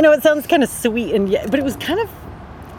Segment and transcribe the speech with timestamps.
[0.00, 2.08] I know it sounds kind of sweet and yeah, but it was kind of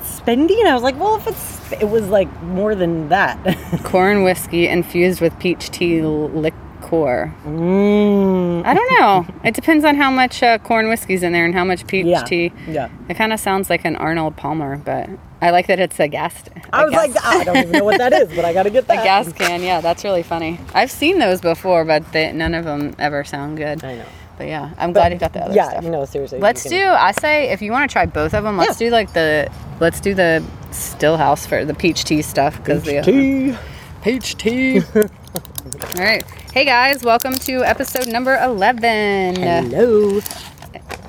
[0.02, 3.38] spendy, and I was like, well, if it's it was like more than that.
[3.84, 7.32] Corn whiskey infused with peach tea liqueur.
[7.46, 8.66] mm.
[8.66, 9.28] I don't know.
[9.44, 12.24] it depends on how much uh, corn whiskey's in there and how much peach Yeah.
[12.24, 12.52] tea.
[12.68, 12.90] Yeah.
[13.08, 15.08] It kind of sounds like an Arnold Palmer, but
[15.44, 16.34] I like that it's a gas.
[16.74, 18.64] I a was gas- like, I don't even know what that is, but I got
[18.64, 19.00] to get that.
[19.02, 19.62] a gas can.
[19.62, 20.60] Yeah, that's really funny.
[20.74, 23.84] I've seen those before, but they, none of them ever sound good.
[23.86, 24.06] I know.
[24.42, 25.84] But yeah, I'm glad you got the other yeah, stuff.
[25.84, 25.90] Yeah.
[25.92, 26.40] No, seriously.
[26.40, 26.84] Let's you do.
[26.84, 28.88] I say if you want to try both of them, let's Yeah.
[28.88, 33.04] do like the let's do the Stillhouse for the peach tea stuff because the uh,
[33.04, 33.56] tea.
[34.04, 34.80] peach tea.
[34.96, 36.24] All right,
[36.54, 39.36] hey guys, welcome to episode number eleven.
[39.36, 40.20] Hello.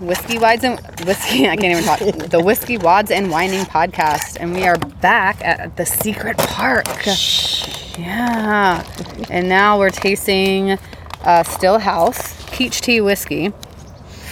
[0.01, 1.49] Whiskey Wads and Whiskey.
[1.49, 2.01] I can't even talk.
[2.31, 6.87] The Whiskey Wads and Whining podcast, and we are back at the Secret Park.
[7.01, 7.97] Shh.
[7.99, 8.85] Yeah,
[9.31, 10.79] and now we're tasting
[11.25, 13.53] uh, Stillhouse peach tea whiskey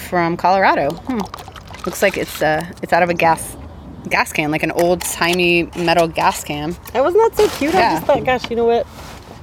[0.09, 0.91] from Colorado.
[0.91, 1.19] Hmm.
[1.87, 3.57] Looks like it's uh, it's out of a gas
[4.09, 6.77] gas can, like an old timey metal gas can.
[6.93, 7.75] That was not so cute.
[7.75, 7.81] Yeah.
[7.81, 8.87] I just thought, gosh, you know what?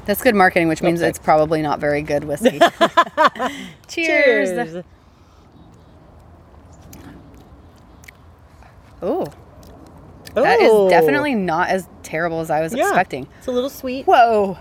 [0.06, 1.10] That's good marketing, which means Okay.
[1.10, 2.60] it's probably not very good whiskey.
[3.88, 4.84] Cheers.
[9.02, 9.26] Oh,
[10.34, 10.90] that is Oh.
[10.90, 12.84] definitely not as terrible as I was Yeah.
[12.88, 13.28] expecting.
[13.40, 14.06] It's a little sweet.
[14.06, 14.58] Whoa,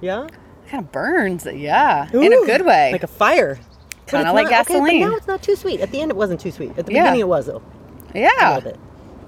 [0.00, 0.26] Yeah.
[0.72, 1.46] Kind of burns.
[1.46, 2.90] Yeah, in a good way.
[2.92, 3.58] Like a fire.
[4.06, 5.00] Kinda it's like not- okay, gasoline.
[5.02, 5.80] but now it's not too sweet.
[5.80, 6.76] At the end, it wasn't too sweet.
[6.76, 7.02] At the Yeah.
[7.04, 7.62] beginning, it was though.
[8.14, 8.60] A yeah.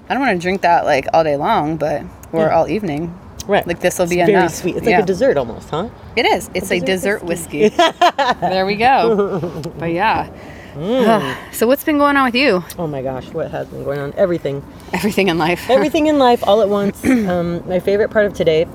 [0.09, 2.01] I don't want to drink that like all day long, but
[2.33, 2.55] or Yeah.
[2.55, 3.17] all evening.
[3.47, 3.65] Right.
[3.65, 4.53] Like this will be very enough.
[4.53, 4.75] sweet.
[4.75, 4.95] It's Yeah.
[4.97, 5.89] like a dessert almost, huh?
[6.15, 6.49] It is.
[6.53, 7.69] It's a, dessert dessert whiskey.
[8.41, 9.61] there we go.
[9.79, 10.27] But yeah.
[10.75, 11.35] Mm.
[11.53, 12.63] so what's been going on with you?
[12.77, 14.13] Oh my gosh, what has been going on?
[14.17, 14.61] Everything.
[14.93, 15.69] Everything in life.
[15.69, 17.03] Everything in life all at once.
[17.05, 18.65] Um, my favorite part of today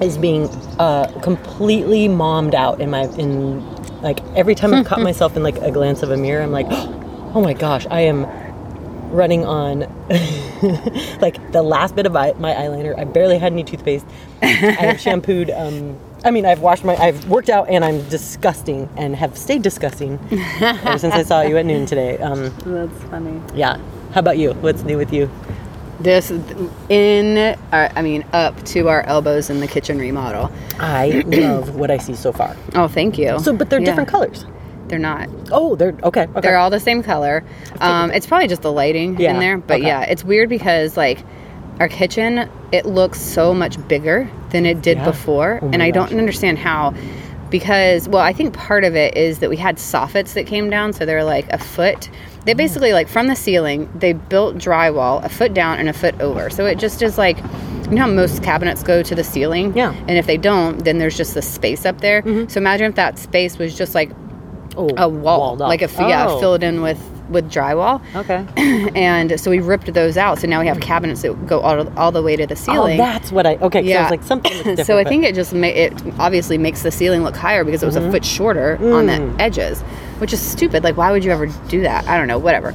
[0.00, 3.64] is being uh, completely mommed out in my in
[4.02, 6.66] like every time I've caught myself in like a glance of a mirror, I'm like,
[6.70, 8.26] oh my gosh, I am
[9.10, 9.80] running on
[11.20, 12.98] like the last bit of my eyeliner.
[12.98, 14.06] I barely had any toothpaste.
[14.42, 15.50] I have shampooed.
[15.50, 19.60] Um, I mean, I've washed my, I've worked out, and I'm disgusting, and have stayed
[19.62, 20.18] disgusting
[20.60, 22.16] ever since I saw you at noon today.
[22.18, 23.42] Um, That's funny.
[23.54, 23.78] yeah.
[24.12, 24.52] How about you?
[24.54, 25.30] What's new with you?
[26.00, 26.30] This
[26.88, 30.50] in, our, I mean, up to our elbows in the kitchen remodel.
[30.78, 32.56] I love what I see so far.
[32.74, 33.38] Oh, thank you.
[33.38, 33.86] So, but they're Yeah.
[33.86, 34.44] different colors.
[34.88, 35.28] They're not.
[35.50, 36.22] Oh, they're okay.
[36.24, 36.40] okay.
[36.40, 37.42] They're all the same color.
[37.80, 39.86] Um, it's probably just the lighting Yeah, in there, but okay.
[39.86, 41.24] yeah, it's weird because like
[41.80, 45.04] our kitchen, it looks so much bigger than it did Yeah.
[45.06, 46.10] before, Oh and I gosh.
[46.10, 46.92] don't understand how.
[47.50, 50.92] Because well, I think part of it is that we had soffits that came down,
[50.92, 52.10] so they're like a foot.
[52.44, 56.20] They basically like from the ceiling, they built drywall a foot down and a foot
[56.20, 57.38] over, so it just is like.
[57.84, 59.76] You know how most cabinets go to the ceiling?
[59.76, 59.92] Yeah.
[59.92, 60.08] Mm-hmm.
[60.08, 62.22] And if they don't, then there's just the space up there.
[62.48, 64.10] So imagine if that space was just like
[64.78, 66.40] oh, a wall, like a f- yeah, Oh.
[66.40, 66.98] filled in with
[67.30, 68.44] with drywall, Okay.
[68.94, 70.38] and so we ripped those out.
[70.38, 72.78] So now we have cabinets that go all, all the way to the ceiling.
[72.78, 72.98] Oh, ceiling.
[72.98, 73.56] that's what I.
[73.56, 73.80] Okay.
[73.82, 74.06] Yeah.
[74.06, 74.76] I like something.
[74.84, 77.86] so I think it just ma- it obviously makes the ceiling look higher because it
[77.86, 79.80] was a foot shorter on the edges,
[80.20, 80.84] which is stupid.
[80.84, 82.06] Like, why would you ever do that?
[82.06, 82.38] I don't know.
[82.38, 82.72] Whatever.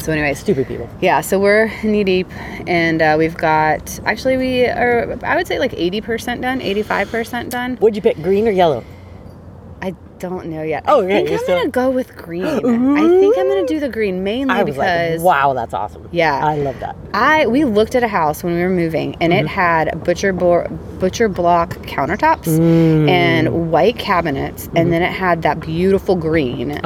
[0.00, 0.88] So, anyway, stupid people.
[1.00, 1.20] yeah.
[1.20, 2.28] So we're knee deep,
[2.68, 6.82] and uh, we've got actually we are I would say like eighty percent done, eighty
[6.82, 7.76] five percent done.
[7.80, 8.84] Would you pick green or yellow?
[10.18, 10.84] Don't know yet.
[10.88, 12.44] Oh, I think I'm still- gonna go with green.
[12.44, 12.58] I
[13.20, 16.08] think I'm gonna do the green mainly because like, wow, that's awesome.
[16.10, 16.44] Yeah.
[16.44, 16.96] I love that.
[17.14, 19.44] I we looked at a house when we were moving, and Mm-hmm.
[19.44, 20.66] it had butcher bo-
[20.98, 23.08] butcher block countertops Mm.
[23.08, 24.76] and white cabinets, Mm-hmm.
[24.76, 26.80] and then it had that beautiful green.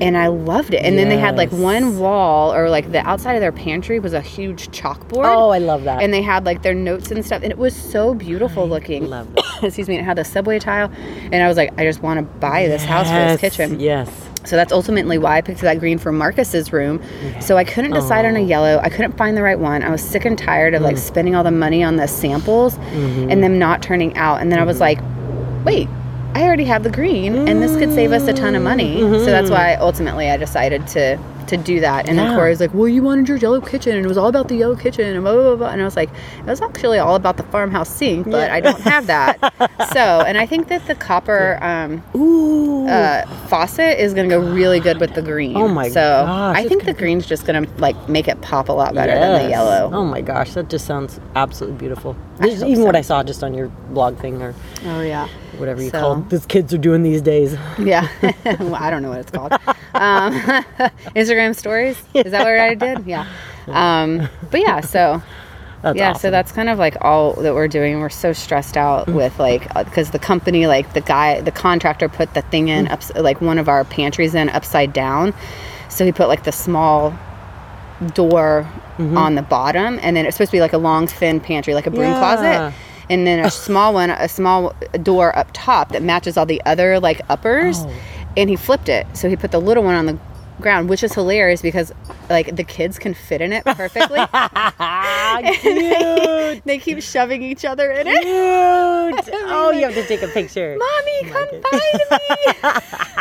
[0.00, 0.84] And I loved it.
[0.84, 4.12] And then they had like one wall, or like the outside of their pantry was
[4.12, 5.24] a huge chalkboard.
[5.24, 6.02] Oh, I love that.
[6.02, 9.08] and they had like their notes and stuff, and it was so beautiful looking.
[9.10, 9.64] love that.
[9.64, 9.98] Excuse me.
[9.98, 10.90] It had the subway tile,
[11.32, 13.80] and I was like, I just want to buy this house for this kitchen.
[13.80, 14.08] Yes.
[14.44, 17.02] So that's ultimately why I picked that green for Marcus's room.
[17.40, 18.78] So I couldn't decide on a yellow.
[18.82, 19.82] I couldn't find the right one.
[19.82, 21.00] I was sick and tired of like Mm.
[21.00, 23.30] spending all the money on the samples Mm-hmm.
[23.30, 24.40] and them not turning out.
[24.40, 25.00] And then I was like,
[25.66, 25.88] wait,
[26.34, 29.00] I already have the green and this could save us a ton of money.
[29.00, 32.08] So that's why ultimately I decided to to do that.
[32.08, 32.32] And then Mm-hmm.
[32.32, 32.36] Yeah.
[32.36, 34.56] Corey was like, well, you wanted your yellow kitchen and it was all about the
[34.56, 35.68] yellow kitchen and blah, blah, blah, blah.
[35.68, 38.80] And I was like, it was actually all about the farmhouse sink, but I don't
[38.82, 39.38] have that.
[39.94, 42.86] so, and I think that the copper, um, Ooh.
[42.86, 45.56] uh, faucet is gonna go really good with the green.
[45.56, 45.94] Oh my so
[46.26, 49.44] gosh, I think the green's just gonna like make it pop a lot better than
[49.44, 49.90] the yellow.
[49.90, 52.14] Oh my gosh, that just sounds absolutely beautiful.
[52.38, 52.94] This even what.
[52.96, 54.54] I saw just on your blog thing or
[54.84, 57.56] Oh yeah, whatever you So- call these kids are doing these days.
[57.78, 58.08] yeah.
[58.60, 59.52] well, I don't know what it's called.
[59.94, 60.32] Um,
[61.14, 62.00] Instagram stories.
[62.14, 63.06] Is that what I did?
[63.06, 63.26] Yeah.
[63.68, 65.22] Um, but yeah, so
[65.82, 68.00] That's yeah, so that's kind of like all that we're doing.
[68.00, 69.14] We're so stressed out Mm.
[69.14, 72.78] with like because the company, like the guy, the contractor put the thing Mm.
[72.78, 75.34] in, ups, like one of our pantries in upside down.
[75.88, 77.12] So he put like the small
[78.14, 78.66] door
[78.98, 79.16] Mm-hmm.
[79.16, 81.86] on the bottom, and then it's supposed to be like a long, thin pantry, like
[81.86, 82.18] a broom Yeah.
[82.18, 82.74] closet.
[83.10, 87.00] And then a small one, a small door up top that matches all the other
[87.00, 87.80] like uppers.
[87.80, 87.94] Oh.
[88.36, 89.06] And he flipped it.
[89.14, 90.18] So he put the little one on the
[90.60, 91.92] ground, which is hilarious because
[92.28, 94.20] like the kids can fit in it perfectly.
[95.40, 96.64] They, cute.
[96.64, 98.22] they keep shoving each other in it.
[98.22, 99.34] Cute.
[99.50, 100.76] Oh, you have to take a picture.
[100.78, 101.48] Mommy, oh come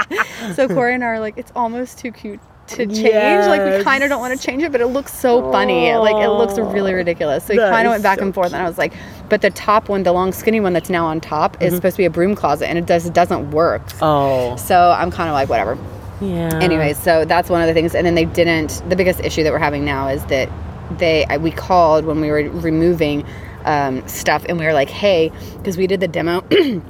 [0.10, 0.54] find me.
[0.54, 3.46] so Corey and I are like, it's almost too cute to change.
[3.48, 5.94] Like we kind of don't want to change it, but it looks so funny.
[5.96, 7.46] Like it looks really ridiculous.
[7.46, 8.94] So we kind of went back so and forth, and I was like,
[9.30, 11.64] but the top one, the long skinny one that's now on top, Mm-hmm.
[11.66, 13.84] is supposed to be a broom closet, and it does it doesn't work.
[14.02, 14.56] Oh.
[14.58, 15.78] So I'm kind of like whatever.
[16.22, 16.60] Yeah.
[16.62, 17.94] Anyways, so that's one of the things.
[17.94, 18.82] And then they didn't.
[18.90, 20.50] The biggest issue that we're having now is that
[20.98, 23.26] they I, we called when we were removing
[23.66, 26.44] um, stuff, and we were like, hey, because we did the demo.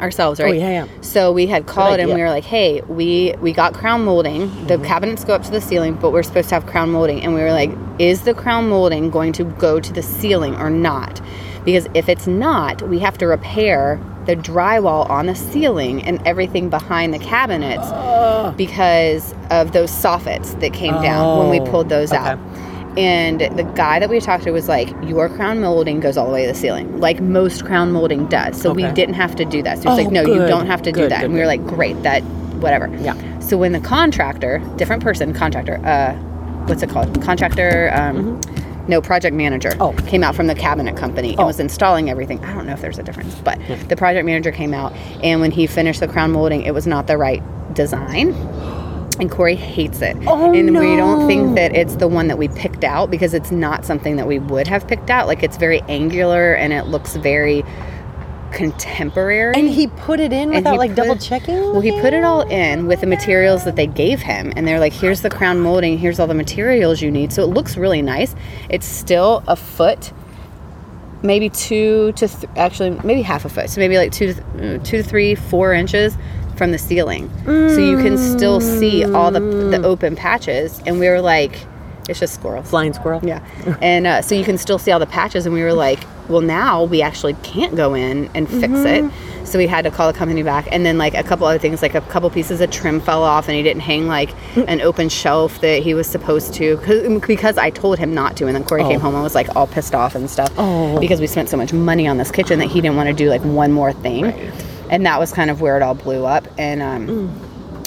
[0.00, 1.00] ourselves right Oh, yeah, yeah.
[1.00, 4.74] so we had called and we were like hey we we got crown molding the
[4.76, 4.84] Mm-hmm.
[4.84, 7.40] cabinets go up to the ceiling but we're supposed to have crown molding and we
[7.42, 11.20] were like is the crown molding going to go to the ceiling or not
[11.64, 16.68] because if it's not we have to repair the drywall on the ceiling and everything
[16.70, 17.88] behind the cabinets
[18.56, 22.18] because of those soffits that came down when we Oh, pulled those okay.
[22.22, 22.38] out.
[22.96, 26.32] And the guy that we talked to was like, Your crown molding goes all the
[26.32, 28.60] way to the ceiling, like most crown molding does.
[28.60, 29.78] So we didn't have to do that.
[29.78, 31.20] So he's Oh, like, No, you don't have to do that.
[31.20, 31.60] good, and we were good.
[31.60, 32.22] like, Great, that,
[32.60, 32.88] whatever.
[33.00, 33.14] Yeah.
[33.38, 36.14] So when the contractor, different person, contractor, uh,
[36.66, 37.22] what's it called?
[37.22, 38.40] Contractor, um,
[38.88, 39.92] no, project manager Oh.
[40.08, 41.46] came out from the cabinet company and Oh.
[41.46, 42.44] was installing everything.
[42.44, 43.58] I don't know if there's a difference, but
[43.88, 44.92] the project manager came out,
[45.22, 47.42] and when he finished the crown molding, it was not the right
[47.74, 48.34] design.
[49.20, 50.16] And Corey hates it.
[50.26, 53.50] Oh, and we don't think that it's the one that we picked out because it's
[53.50, 55.26] not something that we would have picked out.
[55.26, 57.62] Like it's very angular and it looks very
[58.52, 59.54] contemporary.
[59.54, 61.54] And he put it in without like put- double checking.
[61.60, 64.80] Well, he put it all in with the materials that they gave him, and they're
[64.80, 65.98] like, "Here's the crown molding.
[65.98, 68.34] Here's all the materials you need." So it looks really nice.
[68.68, 70.12] It's still a foot,
[71.22, 73.70] maybe two to th- actually maybe half a foot.
[73.70, 76.16] So maybe like two, to th- two to three, four inches
[76.60, 79.84] from the ceiling, so you can still see all the the mm.
[79.84, 80.78] open patches.
[80.84, 81.66] And we were like,
[82.06, 82.62] "It's just squirrel.
[82.62, 83.22] Flying squirrel.
[83.24, 83.42] Yeah.
[83.80, 85.46] And uh, so you can still see all the patches.
[85.46, 89.04] And we were like, well, now we actually can't go in and fix it.
[89.04, 89.44] Mm-hmm.
[89.44, 90.68] So we had to call the company back.
[90.70, 93.48] And then, like, a couple other things, like a couple pieces of trim fell off
[93.48, 94.30] and he didn't hang, like,
[94.68, 98.36] an open shelf that he was supposed to Cause, um, because I told him not
[98.36, 98.46] to.
[98.46, 99.00] And then Corey came oh.
[99.00, 101.00] home and was, like, all pissed off and stuff Oh.
[101.00, 103.28] because we spent so much money on this kitchen that he didn't want to do,
[103.28, 104.52] like, one more thing.
[104.90, 106.46] And that was kind of where it all blew up.
[106.58, 107.34] And, um,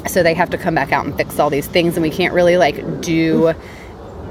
[0.07, 2.33] so they have to come back out and fix all these things and we can't
[2.33, 3.53] really like do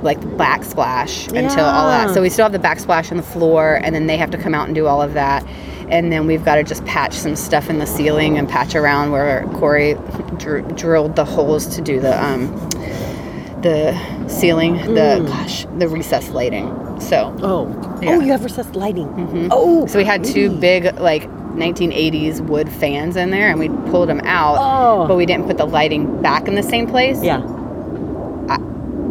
[0.03, 3.95] like backsplash until all that so we still have the backsplash on the floor and
[3.95, 5.43] then they have to come out and do all of that
[5.89, 9.13] and then we've got to just patch some stuff in the ceiling and patch around
[9.13, 9.95] where corey
[10.37, 12.49] dr- drilled the holes to do the um
[13.63, 13.97] the
[14.29, 16.69] ceiling the gosh the recessed lighting
[17.01, 17.67] so Oh.
[18.03, 18.09] Yeah.
[18.09, 18.09] Mm-hmm.
[18.09, 19.49] Oh, you have recessed lighting.
[19.51, 19.87] Oh.
[19.87, 24.21] so we had two big like 1980s wood fans in there and we pulled them
[24.25, 25.07] out Oh.
[25.07, 27.43] but we didn't put the lighting back in the same place Yeah.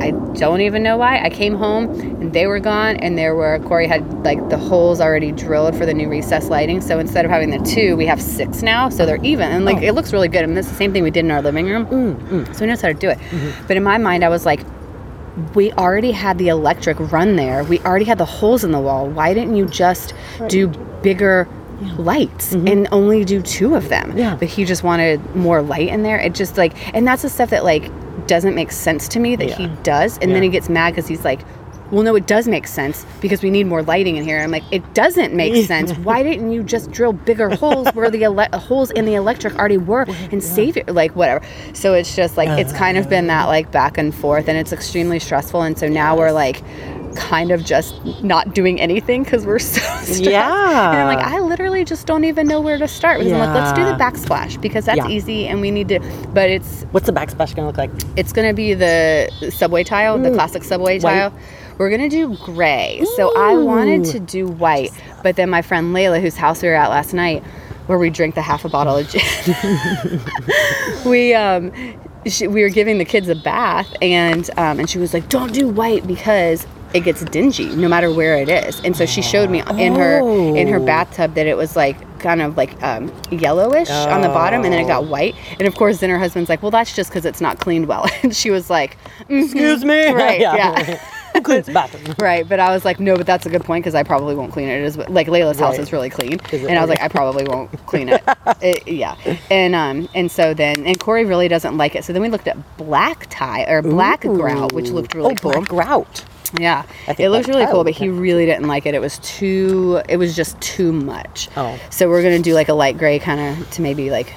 [0.03, 1.21] I don't even know why.
[1.23, 4.99] I came home and they were gone, and there were Corey had like the holes
[4.99, 6.81] already drilled for the new recess lighting.
[6.81, 9.77] So instead of having the two, we have six now, so they're even, and like
[9.77, 9.81] Oh.
[9.83, 10.43] it looks really good.
[10.43, 12.67] And this is the same thing we did in our living room, Mm, so we
[12.67, 13.19] knows how to do it.
[13.19, 13.67] Mm-hmm.
[13.67, 14.61] But in my mind, I was like.
[15.55, 17.63] We already had the electric run there.
[17.63, 19.07] We already had the holes in the wall.
[19.07, 20.13] Why didn't you just
[20.49, 20.67] do
[21.01, 21.47] bigger
[21.97, 24.09] lights and only do two of them?
[24.09, 24.17] Mm-hmm.
[24.17, 24.35] Yeah.
[24.35, 26.19] But he just wanted more light in there.
[26.19, 27.91] It just like, and that's the stuff that like
[28.27, 30.17] doesn't make sense to me that he does.
[30.19, 31.41] And then he gets mad because he's like,
[31.91, 34.39] well, no, it does make sense because we need more lighting in here.
[34.39, 35.91] I'm like, it doesn't make sense.
[35.91, 39.77] Why didn't you just drill bigger holes where the ele- holes in the electric already
[39.77, 40.87] were and save it?
[40.87, 41.45] Like, whatever.
[41.73, 44.71] So it's just like, it's kind of been that like back and forth and it's
[44.71, 45.63] extremely stressful.
[45.63, 46.61] And so now we're like,
[47.15, 50.21] kind of just not doing anything because we're so stressed.
[50.23, 50.91] Yeah.
[50.91, 53.19] And I'm like, I literally just don't even know where to start.
[53.19, 53.97] Because I'm like, let's do the Yeah.
[53.97, 55.07] backsplash because that's Yeah.
[55.07, 55.99] easy and we need to,
[56.33, 57.91] but it's What's the backsplash gonna look like?
[58.15, 61.03] it's gonna be the subway tile, the classic subway Mm.
[61.03, 61.11] White.
[61.11, 61.33] tile.
[61.77, 63.03] We're gonna do gray.
[63.15, 64.91] So I wanted to do white,
[65.23, 67.43] but then my friend Layla, whose house we were at last night,
[67.87, 69.21] where we drank the half a bottle of gin,
[71.05, 71.71] we um,
[72.27, 75.53] she, we were giving the kids a bath, and um, and she was like, "Don't
[75.53, 79.49] do white because." It gets dingy no matter where it is, and so she showed
[79.49, 80.19] me in her
[80.57, 80.85] in her Oh.
[80.85, 84.79] bathtub that it was like kind of like um, yellowish on the bottom, and then
[84.83, 85.35] it got white.
[85.59, 88.05] And of course, then her husband's like, "Well, that's just because it's not cleaned well."
[88.23, 88.97] And she was like,
[89.29, 90.11] "Mhm, Excuse me.
[90.11, 90.39] right?
[90.41, 90.55] Yeah.
[90.55, 90.99] yeah."
[91.43, 92.13] Cleans bathroom?
[92.19, 94.51] Right, but I was like, no, but that's a good point because I probably won't
[94.51, 94.83] clean it.
[94.83, 97.45] As like Layla's house is really clean, Is it and I was like, I probably
[97.45, 98.21] won't clean it.
[98.61, 99.15] It- Yeah,
[99.49, 102.03] and um, and so then, and Corey really doesn't like it.
[102.03, 105.51] So then we looked at black tie or black grout, which looked really oh, cool.
[105.53, 106.25] black grout.
[106.59, 108.93] Yeah, it looks really cool, but he really didn't like it.
[108.93, 110.01] It was too.
[110.09, 111.47] It was just too much.
[111.55, 111.79] Oh.
[111.89, 114.33] So we're gonna do like a light gray kind of to maybe like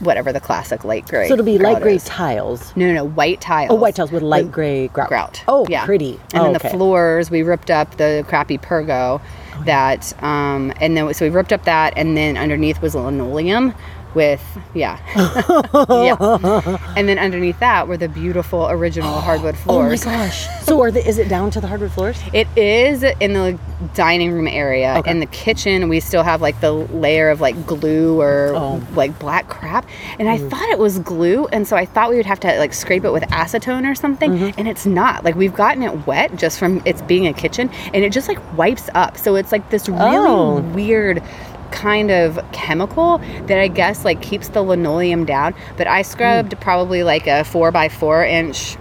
[0.00, 1.28] whatever the classic light gray.
[1.28, 2.04] So it'll be light gray is.
[2.04, 2.74] tiles.
[2.76, 3.70] No, no, no, white tiles.
[3.70, 5.08] Oh, white tiles with light gray grout.
[5.08, 5.42] grout.
[5.48, 6.20] Oh, yeah, pretty.
[6.32, 6.68] And oh, then okay.
[6.68, 9.20] the floors, we ripped up the crappy pergo,
[9.64, 13.74] that, um, and then so we ripped up that, and then underneath was linoleum
[14.14, 14.42] with
[14.74, 14.98] yeah,
[15.88, 20.46] yeah, and then underneath that were the beautiful original hardwood floors Oh my gosh.
[20.64, 22.20] So are the, is it down to the hardwood floors?
[22.32, 23.58] It is in the
[23.94, 24.96] dining room area.
[24.98, 25.10] Okay.
[25.10, 28.82] In the kitchen, we still have like the layer of like glue or Oh.
[28.94, 29.86] like black crap.
[30.18, 32.72] And I thought it was glue, and so I thought we would have to like
[32.74, 34.32] scrape it with acetone or something.
[34.32, 34.58] Mm-hmm.
[34.58, 35.24] And it's not.
[35.24, 38.38] Like we've gotten it wet just from it's being a kitchen, and it just like
[38.58, 39.16] wipes up.
[39.16, 40.60] So it's like this really Oh.
[40.74, 41.22] weird
[41.70, 45.54] kind of chemical that I guess like keeps the linoleum down.
[45.76, 46.60] But I scrubbed Hmm.
[46.60, 48.76] probably like a four by four inch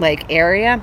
[0.00, 0.80] like area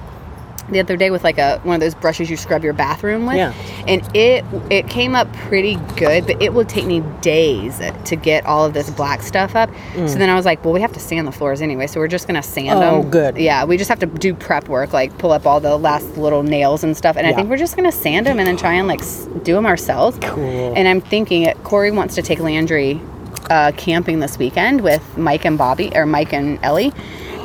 [0.72, 3.36] the other day with like a one of those brushes you scrub your bathroom with
[3.38, 3.54] Yeah.
[3.88, 8.46] and it it came up pretty good but it will take me days to get
[8.46, 11.00] all of this black stuff up so then i was like well we have to
[11.00, 12.92] sand the floors anyway so we're just gonna sand Mm.
[12.92, 13.38] Oh, them good.
[13.38, 16.44] yeah we just have to do prep work like pull up all the last little
[16.44, 18.88] nails and stuff and i think we're just gonna sand them and then try and
[18.88, 19.02] like
[19.44, 20.74] do them ourselves Cool.
[20.76, 23.00] and i'm thinking it corey wants to take landry
[23.50, 26.92] uh, camping this weekend with mike and bobby or mike and ellie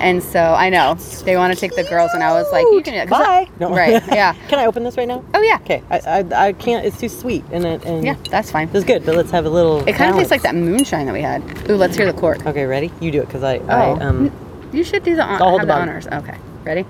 [0.01, 2.83] and so I know they want to take the girls, and I was like, "You
[2.85, 3.51] can." 'cause I- Bye.
[3.61, 3.71] No.
[3.75, 4.03] Right?
[4.15, 4.35] Yeah.
[4.49, 5.25] Can I open this right now?
[5.35, 5.59] Oh yeah.
[5.63, 5.83] Okay.
[5.91, 5.99] I,
[6.35, 6.85] I, I can't.
[6.85, 7.45] It's too sweet.
[7.53, 8.69] And it, and Yeah, that's fine.
[8.73, 9.87] It's good, but let's have a little.
[9.89, 11.43] It kind of tastes like that moonshine that we had.
[11.71, 12.45] Ooh, let's hear the cork.
[12.47, 12.91] Okay, ready?
[13.01, 14.31] You do it because I, Oh, I um.
[14.73, 16.07] you should do the, hon- I'll hold the the honors.
[16.07, 16.85] Okay, ready?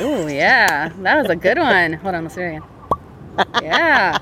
[0.00, 1.94] Ooh, yeah, that was a good one.
[1.94, 2.62] Hold on, let's do it again.
[3.62, 4.18] Yeah.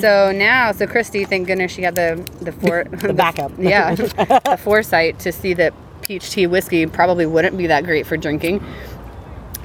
[0.00, 3.52] So now, so Christy, thank goodness she had the the for the backup.
[3.58, 8.16] yeah, the foresight to see that peach tea whiskey probably wouldn't be that great for
[8.16, 8.64] drinking.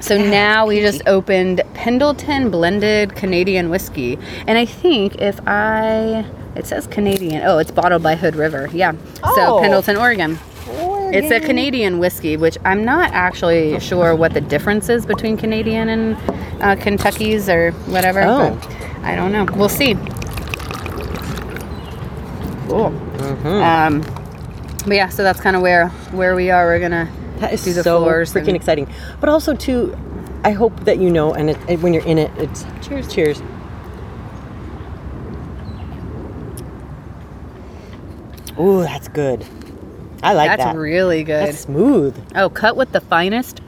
[0.00, 6.26] So now we just opened Pendleton blended Canadian whiskey, and I think if I
[6.56, 7.42] it says Canadian.
[7.44, 8.68] Oh, it's bottled by Hood River.
[8.72, 8.92] Yeah.
[9.22, 9.34] Oh.
[9.34, 10.38] So Pendleton, Oregon.
[10.78, 11.14] Oregon.
[11.14, 15.88] It's a Canadian whiskey, which I'm not actually sure what the difference is between Canadian
[15.88, 16.16] and
[16.62, 18.22] uh, Kentucky's or whatever.
[18.22, 18.58] Oh.
[19.02, 19.46] I don't know.
[19.56, 19.94] We'll see.
[22.68, 22.90] Cool.
[22.90, 23.46] Mm-hmm.
[23.46, 24.23] Um,
[24.84, 26.66] but yeah, so that's kind of where where we are.
[26.66, 28.88] We're gonna That is do the so floors freaking and- exciting.
[29.20, 29.96] But also too,
[30.44, 33.12] I hope that you know, and it, it- when you're in it, it's Cheers.
[33.12, 33.42] Cheers.
[38.58, 39.44] Ooh, that's good.
[40.22, 40.66] I like that's that.
[40.68, 41.48] That's really good.
[41.48, 42.16] That's smooth.
[42.36, 43.60] oh, cut with the finest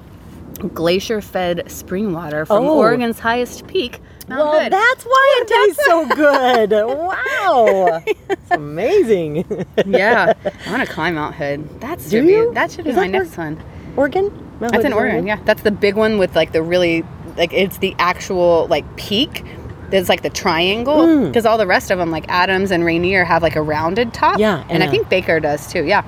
[0.72, 2.78] glacier-fed spring water from Oh.
[2.78, 4.00] Oregon's highest peak.
[4.28, 6.70] Well, that's why it tastes so good.
[6.72, 9.44] wow, it's amazing.
[9.86, 10.32] yeah,
[10.66, 11.80] I want to climb Mount Hood.
[11.80, 12.54] That's Do be- you?
[12.54, 13.62] that should be Is my next where- one.
[13.96, 14.24] Oregon?
[14.60, 15.26] Mount That's Hood in is Oregon.
[15.26, 17.04] Yeah, that's the big one with like the really
[17.36, 19.44] like it's the actual like peak.
[19.90, 21.26] There's like the triangle Mm.
[21.28, 24.38] because all the rest of them like Adams and Rainier have like a rounded top.
[24.40, 25.84] Yeah, and, and I think Baker does too.
[25.84, 26.02] Yeah,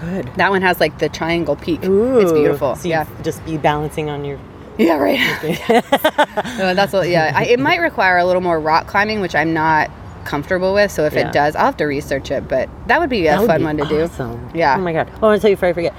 [0.00, 0.26] Good.
[0.34, 1.84] that one has like the triangle peak.
[1.84, 2.74] Ooh, it's beautiful.
[2.74, 4.38] So yeah, just be balancing on your.
[4.80, 5.18] Yeah, right.
[6.56, 7.08] So that's what.
[7.08, 9.90] Yeah, I, it might require a little more rock climbing, which I'm not
[10.24, 10.90] comfortable with.
[10.90, 11.28] So if Yeah.
[11.28, 12.48] it does, I'll have to research it.
[12.48, 14.02] But that would be a would fun be one to do.
[14.02, 14.50] awesome.
[14.54, 14.76] Yeah.
[14.76, 15.08] Oh my god.
[15.14, 15.94] Oh, I want to tell you before I forget.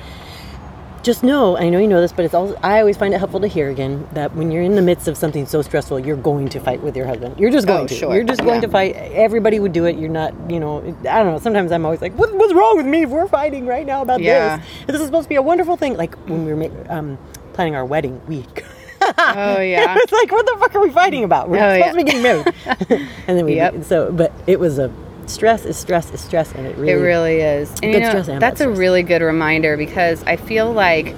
[1.04, 3.40] Just know, I know you know this, but it's also I always find it helpful
[3.40, 6.48] to hear again that when you're in the midst of something so stressful, you're going
[6.50, 7.40] to fight with your husband.
[7.40, 7.96] You're just going Oh, to.
[7.96, 8.14] sure.
[8.14, 8.68] You're just going Yeah.
[8.68, 8.96] to fight.
[8.96, 9.96] Everybody would do it.
[9.98, 10.78] You're not, you know.
[11.10, 11.40] I don't know.
[11.40, 14.22] Sometimes I'm always like, what, what's wrong with me if we're fighting right now about
[14.22, 14.58] Yeah.
[14.58, 14.66] this?
[14.86, 15.98] This is supposed to be a wonderful thing.
[15.98, 17.18] Like when we were um,
[17.62, 18.64] planning our wedding, week.
[19.02, 19.12] Oh
[19.62, 19.96] yeah.
[20.00, 21.48] it's like, what the fuck are we fighting about?
[21.48, 21.92] We're Oh, supposed yeah.
[21.92, 23.08] to be getting married.
[23.28, 23.84] and then we, Yep.
[23.84, 24.92] so, but it was a
[25.28, 27.70] stress is stress is stress, and it really, It really is.
[27.84, 28.78] And you know, stress and bad that's a stress.
[28.80, 31.14] really good reminder because I feel like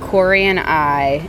[0.00, 1.28] Corey and I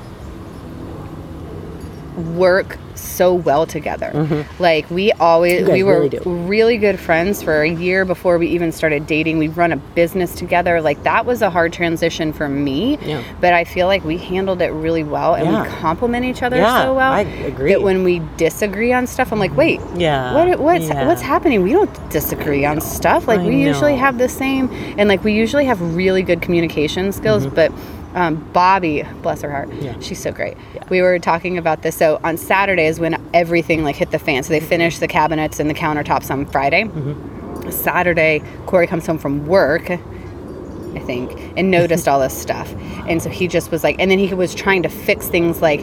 [2.36, 4.46] work so well together.
[4.60, 5.72] Like we always Mm-hmm.
[5.74, 9.38] We were really really good friends for a year before we even started dating.
[9.38, 10.82] We run a business together.
[10.82, 12.98] Like that was a hard transition for me.
[13.02, 13.24] Yeah.
[13.42, 15.64] But I feel like we handled it really well and Yeah.
[15.64, 17.12] we complement each other Yeah, so well.
[17.12, 17.72] I agree.
[17.72, 21.62] That when we disagree on stuff, I'm like, wait, Yeah, what what's what's happening?
[21.64, 23.28] We don't disagree on stuff.
[23.28, 27.12] Like I we usually have the same and like we usually have really good communication
[27.12, 27.72] skills but
[28.16, 29.70] um, bobby bless her heart.
[29.82, 30.00] Yeah.
[30.00, 30.56] she's so great
[30.90, 34.50] we were talking about this so on saturdays when everything like hit the fan so
[34.50, 37.70] they finished the cabinets and the countertops on friday Mm-hmm.
[37.72, 42.72] saturday corey comes home from work i think and noticed all this stuff
[43.08, 45.82] and so he just was like and then he was trying to fix things like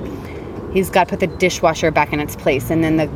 [0.73, 3.09] he's got to put the dishwasher back in its place, and then the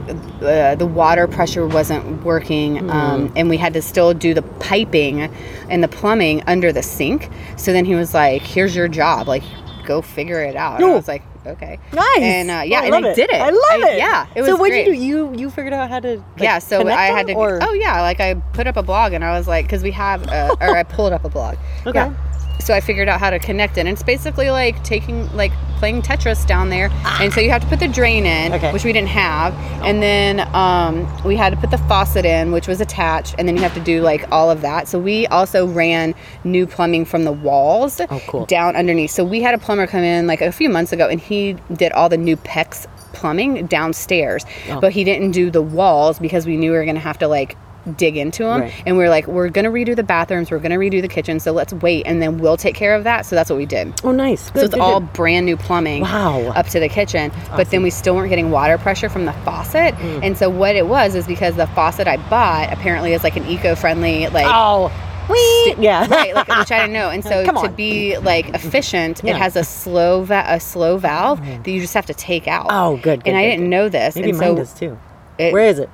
[0.46, 5.22] uh, the water pressure wasn't working, um, and we had to still do the piping
[5.68, 7.30] and the plumbing under the sink.
[7.56, 9.42] So then he was like, "Here's your job, like
[9.86, 12.18] go figure it out." And I was like, "Okay, Nice.
[12.20, 13.16] And uh, yeah, I and I it.
[13.16, 13.40] did it.
[13.40, 13.98] I love I- it.
[13.98, 14.50] Yeah, it was.
[14.50, 14.98] So what did you do?
[14.98, 16.16] You you figured out how to.
[16.16, 17.34] like, yeah, so I had to.
[17.34, 19.90] Or, oh yeah, like I put up a blog and I was like, because we
[19.92, 21.56] have, uh, or I pulled up a blog.
[21.86, 21.98] Okay.
[21.98, 22.14] Yeah.
[22.60, 23.80] So I figured out how to connect it.
[23.80, 26.88] And it's basically like taking, like playing Tetris down there.
[27.20, 28.56] And so you have to put the drain in, Ah.
[28.56, 28.72] Okay.
[28.72, 29.52] which we didn't have.
[29.84, 33.34] And then um, we had to put the faucet in, which was attached.
[33.38, 34.88] And then you have to do like all of that.
[34.88, 38.46] So we also ran new plumbing from the walls Oh, cool.
[38.46, 39.10] down underneath.
[39.10, 41.92] So we had a plumber come in like a few months ago and he did
[41.92, 44.44] all the new PEX plumbing downstairs.
[44.70, 44.80] Oh.
[44.80, 47.28] But he didn't do the walls because we knew we were going to have to
[47.28, 47.56] like
[47.96, 48.62] dig into them.
[48.62, 48.82] Right.
[48.86, 51.08] And we are like, we're going to redo the bathrooms, we're going to redo the
[51.08, 51.40] kitchen.
[51.40, 53.26] So let's wait and then we'll take care of that.
[53.26, 53.92] So that's what we did.
[54.04, 54.50] Oh, nice.
[54.50, 55.12] Good, So it's good, all good.
[55.12, 56.40] brand new plumbing Wow.
[56.54, 57.30] up to the kitchen.
[57.56, 59.94] But then we still weren't getting water pressure from the faucet.
[59.94, 60.20] Mm.
[60.24, 63.46] And so what it was is because the faucet I bought apparently is like an
[63.46, 64.90] eco-friendly like Oh.
[65.28, 65.74] Wee.
[65.82, 66.06] Yeah.
[66.10, 67.08] right, like, which I didn't know.
[67.08, 69.30] And so to be like efficient, Yeah.
[69.34, 72.66] it has a slow va- a slow valve that you just have to take out.
[72.68, 73.70] Oh, good, good, and I didn't good.
[73.70, 74.16] know this.
[74.16, 74.98] Maybe and mine so does too.
[75.38, 75.88] it- Where is it?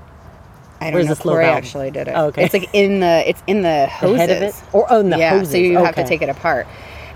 [0.81, 1.15] I don't where's know.
[1.15, 1.57] the slow Corey valve?
[1.59, 2.13] actually did it.
[2.17, 2.45] Oh, okay.
[2.45, 4.19] It's like in the it's in the The hoses.
[4.19, 4.55] head of it?
[4.73, 5.51] Or oh, in the yeah, hoses.
[5.53, 6.67] so you have to take it apart.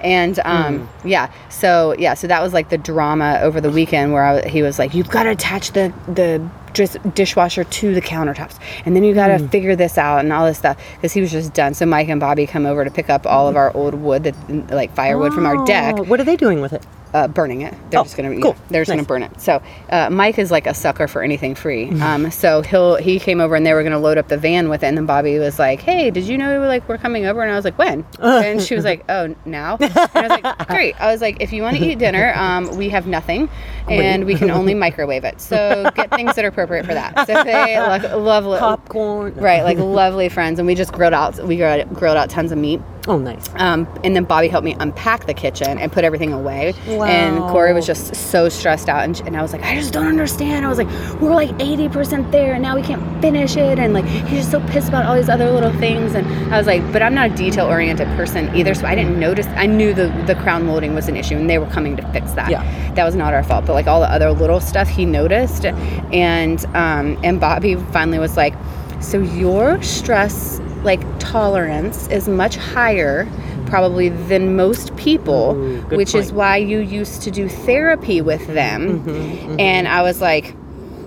[0.03, 1.09] And um, Hmm.
[1.09, 4.61] yeah, so yeah, so that was like the drama over the weekend where I, he
[4.63, 9.03] was like, "You've got to attach the the dis- dishwasher to the countertops, and then
[9.03, 9.47] you got to Hmm.
[9.47, 11.73] figure this out and all this stuff." Because he was just done.
[11.73, 14.71] So Mike and Bobby come over to pick up all of our old wood, that
[14.71, 16.85] like firewood from our deck, Oh, What are they doing with it?
[17.15, 17.73] Uh, burning it.
[17.91, 18.51] They're Oh, just gonna, cool.
[18.51, 18.97] yeah, they're just Nice.
[18.99, 19.41] gonna burn it.
[19.41, 21.87] So uh, Mike is like a sucker for anything free.
[21.87, 22.03] Mm-hmm.
[22.03, 24.83] Um, so he'll he came over and they were gonna load up the van with
[24.83, 24.87] it.
[24.89, 27.57] And then Bobby was like, "Hey, did you know like we're coming over?" And I
[27.57, 31.11] was like, "When?" and she was like, "Oh, now." And I was like, "Great." I
[31.13, 33.49] was like, "If you want to eat dinner, um, we have nothing,
[33.89, 35.41] and we can only microwave it.
[35.41, 39.35] So get things that are appropriate for that." So they like lovely Popcorn.
[39.37, 41.39] Right, like lovely friends, and we just grilled out.
[41.45, 42.81] We grilled, grilled out tons of meat.
[43.07, 43.51] Oh, nice.
[43.57, 46.75] Um, and then Bobby helped me unpack the kitchen and put everything away.
[46.87, 47.05] Wow.
[47.05, 49.05] And Corey was just so stressed out.
[49.05, 50.65] And, and I was like, I just don't understand.
[50.65, 50.89] I was like,
[51.21, 53.79] we're like 80% there and now we can't finish it.
[53.79, 56.15] And like, he's just so pissed about all these other little things.
[56.15, 58.75] And I was like, but I'm not a detail oriented person either.
[58.75, 59.47] So I didn't notice.
[59.49, 62.33] I knew the, the crown molding was an issue and they were coming to fix
[62.33, 62.51] that.
[62.51, 62.95] Yeah.
[62.95, 63.67] That was not our fault.
[63.67, 65.67] But like all the other little stuff he noticed.
[65.67, 68.55] And, um, and Bobby finally was like,
[69.01, 73.27] so your stress like tolerance is much higher
[73.67, 79.01] probably than most people, Ooh, which is why you used to do therapy with them.
[79.01, 79.61] Mm-hmm, mm-hmm.
[79.61, 80.55] And I was like,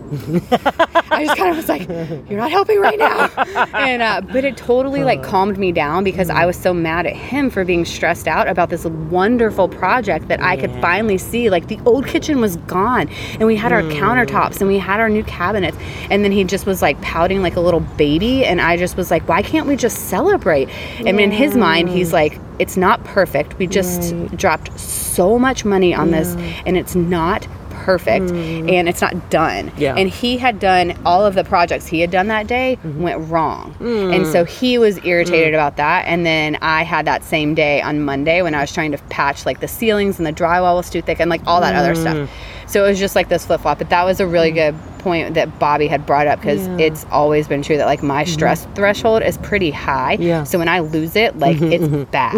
[1.12, 1.88] I just kind of was like,
[2.30, 3.30] "You're not helping right now,"
[3.74, 7.16] and uh, but it totally like calmed me down because I was so mad at
[7.16, 11.50] him for being stressed out about this wonderful project that I could finally see.
[11.50, 15.10] Like the old kitchen was gone, and we had our countertops and we had our
[15.10, 15.78] new cabinets,
[16.10, 19.12] and then he just was like pouting like a little baby, and I just was
[19.12, 20.70] like, "Why can't we just celebrate?"
[21.06, 23.58] And in his mind, he's like, "It's not perfect.
[23.60, 27.46] We just dropped so much money on this, and it's not."
[27.88, 28.70] Perfect mm.
[28.70, 29.72] and it's not done.
[29.78, 29.96] Yeah.
[29.96, 33.02] And he had done all of the projects he had done that day mm-hmm.
[33.02, 33.74] went wrong.
[33.76, 34.14] Mm.
[34.14, 35.56] And so he was irritated mm.
[35.56, 36.04] about that.
[36.06, 39.46] And then I had that same day on Monday when I was trying to patch
[39.46, 42.30] like the ceilings and the drywall was too thick and like all that other stuff.
[42.68, 43.78] So it was just like this flip flop.
[43.78, 44.76] But that was a really good
[45.08, 46.78] point that Bobby had brought up because Yeah.
[46.88, 50.18] it's always been true that like my stress threshold is pretty high.
[50.20, 50.44] Yeah.
[50.44, 52.34] So when I lose it, like it's bad.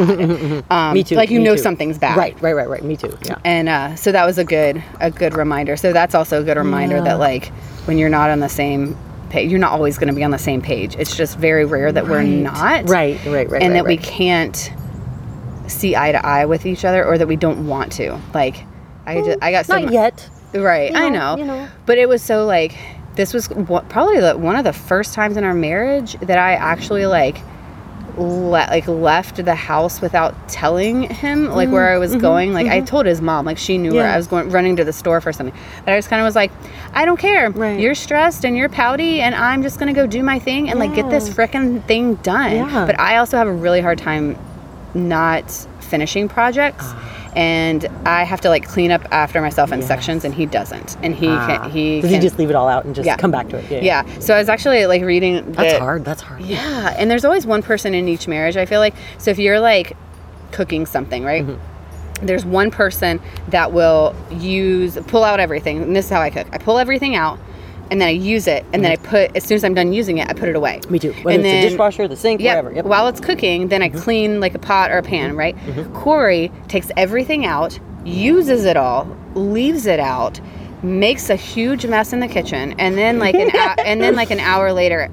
[0.70, 1.16] Um, Me too.
[1.16, 1.62] Like you know too.
[1.62, 2.84] something's bad Right, right, right, right.
[2.84, 3.18] Me too.
[3.26, 3.38] Yeah.
[3.44, 6.58] and uh, so that was a good a good reminder so that's also a good
[6.58, 7.04] reminder Yeah.
[7.04, 7.48] that like
[7.88, 8.96] when you're not on the same
[9.30, 11.92] page you're not always going to be on the same page it's just very rare
[11.92, 12.28] that we're Right.
[12.28, 13.62] not Right, right, right.
[13.64, 14.72] and right, that we can't
[15.68, 18.64] see eye to eye with each other or that we don't want to like
[19.06, 20.30] i just i got so Not yet.
[20.54, 21.68] Right You i know, know you know.
[21.86, 22.78] but it was so like
[23.16, 27.06] this was probably the, one of the first times in our marriage that i actually
[27.06, 27.42] like
[28.18, 32.54] le- like left the house without telling him like where mm, I was mm-hmm, going.
[32.54, 32.86] Like I mm-hmm.
[32.86, 35.22] told his mom, like she knew where Mm-hmm, I was going, running to the store
[35.22, 35.56] for something.
[35.86, 36.52] But I just kind of was like,
[36.94, 37.50] I don't care.
[37.50, 37.80] Right.
[37.80, 40.94] You're stressed and you're pouty, and I'm just gonna go do my thing and like
[40.96, 41.34] get this Yeah.
[41.36, 42.56] frickin' thing done.
[42.56, 42.86] Yeah.
[42.86, 44.38] But I also have a really hard time
[44.94, 46.86] not finishing projects.
[46.88, 47.16] Ah.
[47.36, 50.98] And I have to like clean up after myself in sections, and he doesn't.
[51.04, 51.46] And he Ah.
[51.62, 53.18] can he Does can, he just leave it all out and just Yeah.
[53.18, 53.66] come back to it?
[53.72, 54.04] Yeah.
[54.04, 54.20] yeah.
[54.20, 55.52] So I was actually like reading.
[55.52, 56.04] That's the- hard.
[56.06, 56.42] That's hard.
[56.42, 58.58] yeah, and there's always one person in each marriage.
[58.58, 59.96] I feel like so if you're like
[60.52, 61.46] cooking something, right?
[61.46, 62.26] Mm-hmm.
[62.26, 65.82] There's one person that will use pull out everything.
[65.84, 66.48] And this is how I cook.
[66.52, 67.40] I pull everything out,
[67.92, 70.18] and then I use it, and then I put as soon as I'm done using
[70.20, 70.80] it, I put it away.
[70.80, 70.92] Mm-hmm.
[70.94, 71.14] Me too.
[71.24, 72.70] Whether and it's then, the dishwasher, the sink, yeah, whatever.
[72.72, 72.80] Yep.
[72.80, 72.90] Mm-hmm.
[72.90, 75.56] While it's cooking, then I clean like a pot or a pan, right?
[75.94, 80.40] Corey takes everything out, uses it all, leaves it out,
[80.84, 83.50] makes a huge mess in the kitchen, and then like an
[83.86, 85.10] and then like an hour later,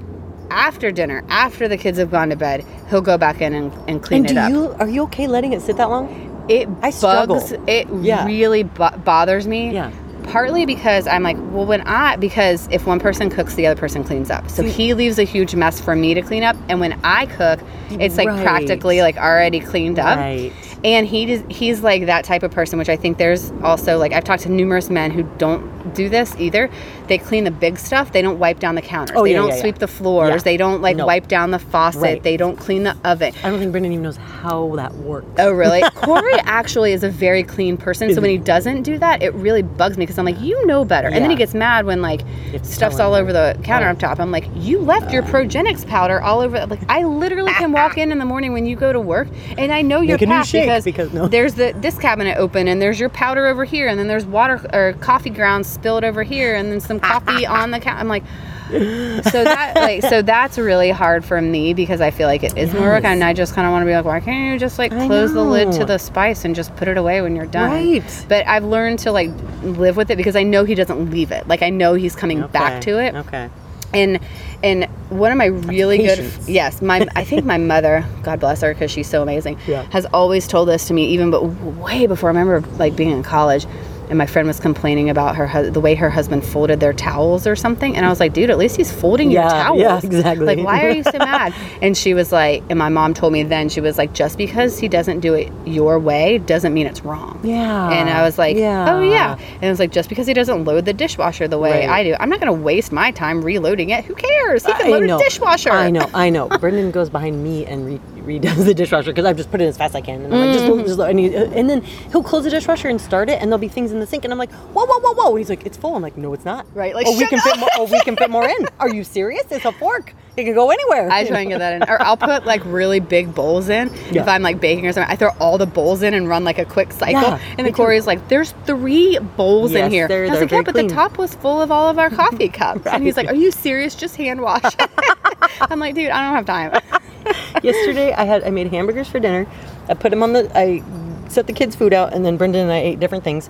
[0.49, 4.01] after dinner, after the kids have gone to bed, he'll go back in and, and
[4.01, 4.49] clean And it do up.
[4.51, 6.45] you are you okay letting it sit that long?
[6.49, 7.39] it I struggle.
[7.41, 7.51] bugs.
[7.67, 8.25] It Yeah.
[8.25, 9.71] really bo- bothers me.
[9.73, 9.91] Yeah.
[10.27, 14.03] Partly because I'm like, well, when I because if one person cooks, the other person
[14.03, 14.49] cleans up.
[14.49, 17.59] So he leaves a huge mess for me to clean up, and when I cook,
[17.91, 18.43] it's like Right.
[18.43, 20.17] practically like already cleaned up.
[20.17, 20.51] Right.
[20.83, 24.13] And he does, he's like that type of person, which I think there's also like
[24.13, 26.69] I've talked to numerous men who don't do this either.
[27.07, 28.11] They clean the big stuff.
[28.11, 29.15] They don't wipe down the counters.
[29.17, 29.61] Oh, they yeah, don't yeah, yeah.
[29.61, 30.29] sweep the floors.
[30.29, 30.37] Yeah.
[30.39, 31.05] They don't like No.
[31.05, 32.01] wipe down the faucet.
[32.01, 32.23] Right.
[32.23, 33.33] They don't clean the oven.
[33.43, 35.27] I don't think Brendan even knows how that works.
[35.39, 35.81] Oh, really?
[35.95, 38.13] Corey actually is a very clean person.
[38.13, 40.85] So when he doesn't do that, it really bugs me because I'm like, you know
[40.85, 41.07] better.
[41.07, 43.65] And then he gets mad when like to stuff's all over the right?
[43.65, 44.19] countertop.
[44.19, 44.23] Oh.
[44.23, 45.27] I'm like, you left your oh.
[45.27, 46.65] Progenex powder all over.
[46.65, 49.71] Like I literally can walk in in the morning when you go to work, and
[49.71, 51.27] I know your Make a new path shake because, because- no.
[51.27, 54.59] there's the this cabinet open, and there's your powder over here, and then there's water
[54.73, 57.99] or coffee grounds spilled over here, and then some coffee on the counter.
[57.99, 58.23] I'm like.
[58.69, 62.73] so that like so that's really hard for me because I feel like it is
[62.73, 64.77] more work and I just kind of want to be like why can't you just
[64.77, 67.71] like close the lid to the spice and just put it away when you're done
[67.71, 68.25] Right.
[68.27, 69.29] but I've learned to like
[69.63, 72.45] live with it because I know he doesn't leave it like I know he's coming
[72.47, 73.49] back to it Okay.
[73.93, 74.19] and
[74.63, 76.49] and one of my really good patience.
[76.49, 79.83] yes my i think my mother god bless her because she's so amazing Yeah.
[79.91, 83.23] has always told this to me even but way before i remember like being in
[83.23, 83.65] college
[84.09, 87.55] and my friend was complaining about her the way her husband folded their towels or
[87.55, 90.45] something and i was like dude at least he's folding your towels yeah, exactly.
[90.45, 93.43] like why are you so mad and she was like and my mom told me
[93.43, 97.01] then she was like just because he doesn't do it your way doesn't mean it's
[97.03, 97.89] wrong Yeah.
[97.91, 98.93] and I was like, Yeah.
[98.93, 99.37] oh yeah.
[99.55, 101.89] And it was like, just because he doesn't load the dishwasher the way Right.
[101.89, 104.05] I do, I'm not going to waste my time reloading it.
[104.05, 104.65] Who cares?
[104.65, 105.19] He can I load know.
[105.19, 105.71] a dishwasher.
[105.71, 106.47] I know, I know.
[106.59, 109.77] Brendan goes behind me and re- redoes the dishwasher because I've just put it as
[109.77, 110.21] fast as I can.
[110.23, 110.85] And I'm like, just, Mm-hmm.
[110.87, 113.67] just, and, he, and then he'll close the dishwasher and start it, and there'll be
[113.67, 115.29] things in the sink, and I'm like, whoa, whoa, whoa, whoa.
[115.31, 115.95] And he's like, it's full.
[115.95, 116.65] I'm like, no, it's not.
[116.75, 117.69] Right, like, oh, we shut can fit more.
[117.75, 118.67] Oh, we can fit more in.
[118.79, 119.45] Are you serious?
[119.51, 120.13] It's a fork.
[120.35, 121.09] It can go anywhere.
[121.11, 121.89] I try and get that in.
[121.89, 123.91] Or I'll put like really big bowls in.
[124.11, 124.21] Yeah.
[124.21, 126.59] If I'm like baking or something, I throw all the bowls in and run like
[126.59, 127.21] a quick cycle.
[127.21, 127.77] Yeah, and me then too.
[127.77, 130.07] Corey's like, there's three bowls in here.
[130.07, 131.97] they're- And I was like, yeah, but clean." the top was full of all of
[131.97, 132.85] our coffee cups.
[132.85, 133.95] And he's like, are you serious?
[133.95, 134.75] Just hand wash.
[135.61, 136.81] I'm like, dude, I don't have time.
[137.63, 139.47] Yesterday, I had I made hamburgers for dinner.
[139.89, 140.51] I put them on the.
[140.57, 140.83] I
[141.31, 143.49] set the kids' food out, and then Brendan and I ate different things.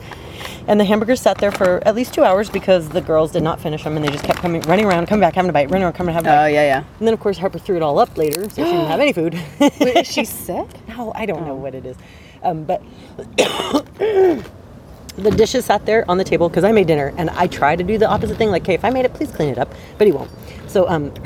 [0.68, 3.60] And the hamburgers sat there for at least two hours because the girls did not
[3.60, 5.84] finish them, and they just kept coming, running around, coming back, having a bite, running
[5.84, 6.44] around, coming, having a bite.
[6.44, 6.84] Oh, yeah, yeah.
[7.00, 9.13] And then of course Harper threw it all up later, so she didn't have any
[9.13, 9.34] food.
[9.60, 10.68] Wait, is she sick?
[10.90, 11.96] no, I don't know what it is,
[12.44, 12.82] um, but
[13.38, 17.84] the dishes sat there on the table because I made dinner, and I try to
[17.84, 18.50] do the opposite thing.
[18.50, 20.30] Like, okay, if I made it, please clean it up, but he won't.
[20.68, 21.13] So um,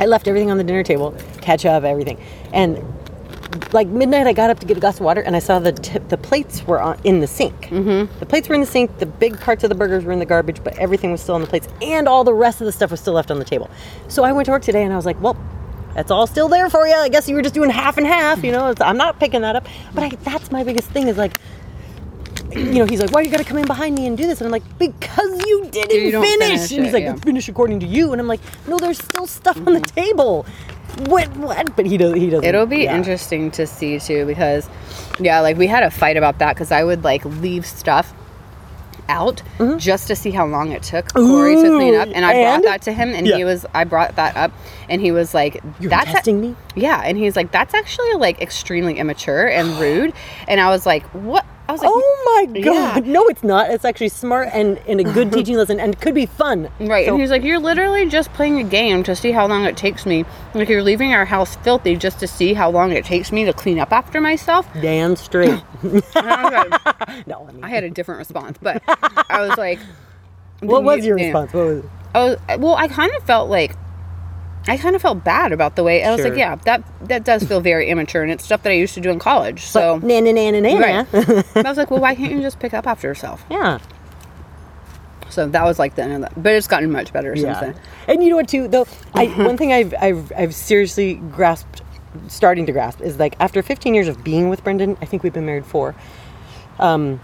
[0.00, 2.18] I left everything on the dinner table, ketchup, everything,
[2.52, 2.78] and
[3.72, 5.72] like midnight, I got up to get a glass of water, and I saw the
[5.72, 7.54] tip, the plates were on, in the sink.
[7.66, 8.18] Mm-hmm.
[8.20, 8.98] The plates were in the sink.
[8.98, 11.40] The big parts of the burgers were in the garbage, but everything was still on
[11.40, 13.70] the plates, and all the rest of the stuff was still left on the table.
[14.08, 15.36] So I went to work today, and I was like, well.
[15.94, 16.94] That's all still there for you.
[16.94, 18.44] I guess you were just doing half and half.
[18.44, 19.66] You know, I'm not picking that up.
[19.94, 21.40] But I, that's my biggest thing is like,
[22.52, 24.40] you know, he's like, why you got to come in behind me and do this?
[24.40, 26.28] And I'm like, because you didn't You finish.
[26.38, 27.16] finish and he's it, like, yeah.
[27.16, 28.12] finish according to you.
[28.12, 30.46] And I'm like, no, there's still stuff on the table.
[31.06, 31.28] What?
[31.36, 31.76] What?
[31.76, 32.14] But he does.
[32.14, 32.44] He doesn't.
[32.44, 32.96] It'll be yeah.
[32.96, 34.68] interesting to see too because,
[35.20, 38.12] yeah, like we had a fight about that because I would like leave stuff
[39.10, 39.40] out
[39.78, 42.36] just to see how long it took Corey to clean up, and I Mm-hmm.
[42.44, 42.62] and?
[42.62, 43.36] brought that to him, and Yeah.
[43.38, 44.52] he was I brought that up,
[44.90, 46.54] and he was like, You're "That's a- testing me?
[46.76, 50.12] Yeah, and he's like, "That's actually like extremely immature and rude,"
[50.46, 52.64] and I was like, "What?" I was like, Oh my Yeah.
[52.64, 53.06] god!
[53.06, 53.70] No, it's not.
[53.70, 56.70] It's actually smart and, and a good teaching lesson, and could be fun.
[56.80, 59.64] Right, So- and he's like, "You're literally just playing a game to see how long
[59.66, 60.24] it takes me.
[60.54, 63.52] Like you're leaving our house filthy just to see how long it takes me to
[63.52, 65.62] clean up after myself." damn straight.
[65.82, 68.82] I was like, no, I mean, I had a different response, but
[69.28, 69.78] I was like,
[70.60, 71.26] what was your yeah.
[71.26, 71.52] response?
[71.52, 71.90] What was it?
[72.14, 72.74] I was well.
[72.76, 73.76] I kind of felt like
[74.68, 76.30] I kind of felt bad about the way I was Sure.
[76.30, 79.00] like, yeah, that that does feel very immature, and it's stuff that I used to
[79.00, 79.62] do in college.
[79.62, 80.78] So na na na na na.
[80.78, 81.06] Right.
[81.66, 83.44] I was like, well, why can't you just pick up after yourself?
[83.50, 83.78] Yeah.
[85.30, 87.60] So that was like the end of that, but it's gotten much better since Yeah.
[87.60, 87.74] then.
[88.08, 88.86] And you know what too though?
[89.14, 91.82] I one thing I've I've I've seriously grasped
[92.28, 95.32] starting to grasp is like after 15 years of being with Brendan, I think we've
[95.32, 95.94] been married four.
[96.78, 97.20] Um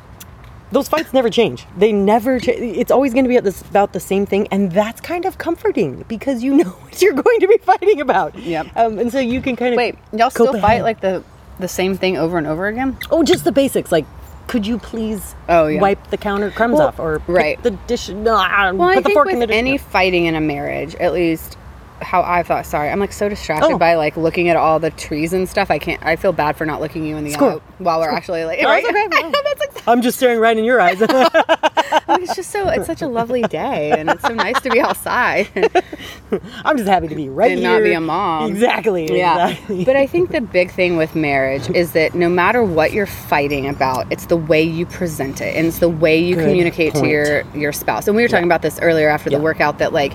[0.73, 1.67] those fights never change.
[1.77, 4.73] They never cha- it's always going to be at this, about the same thing and
[4.73, 8.37] that's kind of comforting because you know what you're going to be fighting about.
[8.39, 8.67] Yep.
[8.77, 10.83] Um, and so you can kind of Wait, y'all still fight ahead.
[10.83, 11.23] like the
[11.61, 12.97] the same thing over and over again?
[13.13, 14.07] Oh, just the basics like
[14.49, 15.81] could you please Oh, yeah.
[15.81, 17.63] wipe the counter crumbs Well, off or right.
[17.63, 19.57] the dish no, Well, put I the think fork with in the dish.
[19.57, 21.57] any fighting in a marriage, at least
[22.03, 22.67] how I thought.
[22.67, 23.79] Sorry, I'm like so distracted Oh.
[23.79, 25.71] by like looking at all the trees and stuff.
[25.71, 26.05] I can't.
[26.05, 27.61] I feel bad for not looking you in the Squirrel.
[27.61, 28.61] eye while we're actually like.
[28.61, 28.85] No, right?
[28.89, 29.07] okay.
[29.11, 29.74] That's exactly.
[29.87, 31.01] I'm just staring right in your eyes.
[32.25, 35.49] It's just so it's such a lovely day, and it's so nice to be outside
[36.65, 37.71] I'm just happy to be right and here.
[37.71, 38.51] not be a mom.
[38.51, 39.17] Exactly.
[39.17, 39.51] Yeah.
[39.51, 39.85] exactly.
[39.85, 43.67] But I think the big thing with marriage is that no matter what you're fighting
[43.69, 47.07] about, it's the way you present it and it's the way you Good communicate to
[47.07, 48.07] your your spouse.
[48.07, 50.13] And we were talking about this earlier after the workout that like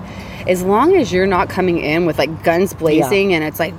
[0.48, 3.74] as long as you're not coming in with like guns blazing and it's like!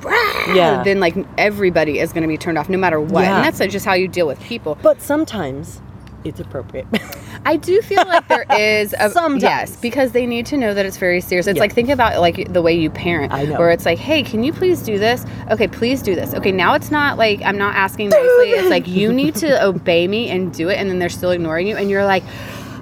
[0.53, 0.81] Yeah.
[0.83, 3.21] then like everybody is going to be turned off no matter what.
[3.23, 3.35] Yeah.
[3.37, 4.77] And that's like, just how you deal with people.
[4.81, 5.79] but sometimes
[6.23, 6.85] it's appropriate.
[7.45, 9.41] I do feel like there is a Sometimes.
[9.41, 11.47] yes because they need to know that it's very serious.
[11.47, 11.61] It's Yeah.
[11.61, 13.57] like think about like the way you parent, I know.
[13.57, 15.25] where it's like, hey, can you please do this?
[15.49, 16.33] Okay, please do this.
[16.35, 18.51] Okay, now it's not like I'm not asking nicely.
[18.51, 21.67] It's like you need to obey me and do it, and then they're still ignoring
[21.67, 22.23] you, and you're like.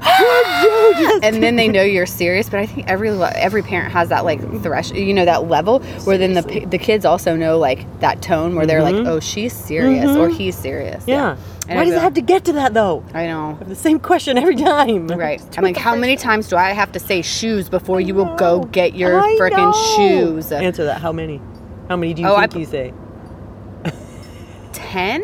[1.24, 4.40] and then they know you're serious, but I think every every parent has that like
[4.62, 8.56] thresh, you know, that level where then the the kids also know like that tone
[8.56, 11.02] where they're like, oh, she's serious or he's serious.
[11.04, 11.10] Mm-hmm.
[11.12, 11.38] yeah.
[11.68, 13.04] Why I does it have to get to that though?
[13.14, 13.58] I know.
[13.62, 15.08] The same question every time.
[15.08, 15.42] Right.
[15.58, 18.64] I'm like, how many times do I have to say shoes before you will go
[18.64, 20.52] get your I freaking shoes?
[20.52, 21.00] Answer that.
[21.02, 21.40] How many?
[21.88, 22.94] How many do you Oh, think p- you say?
[24.90, 25.24] Ten?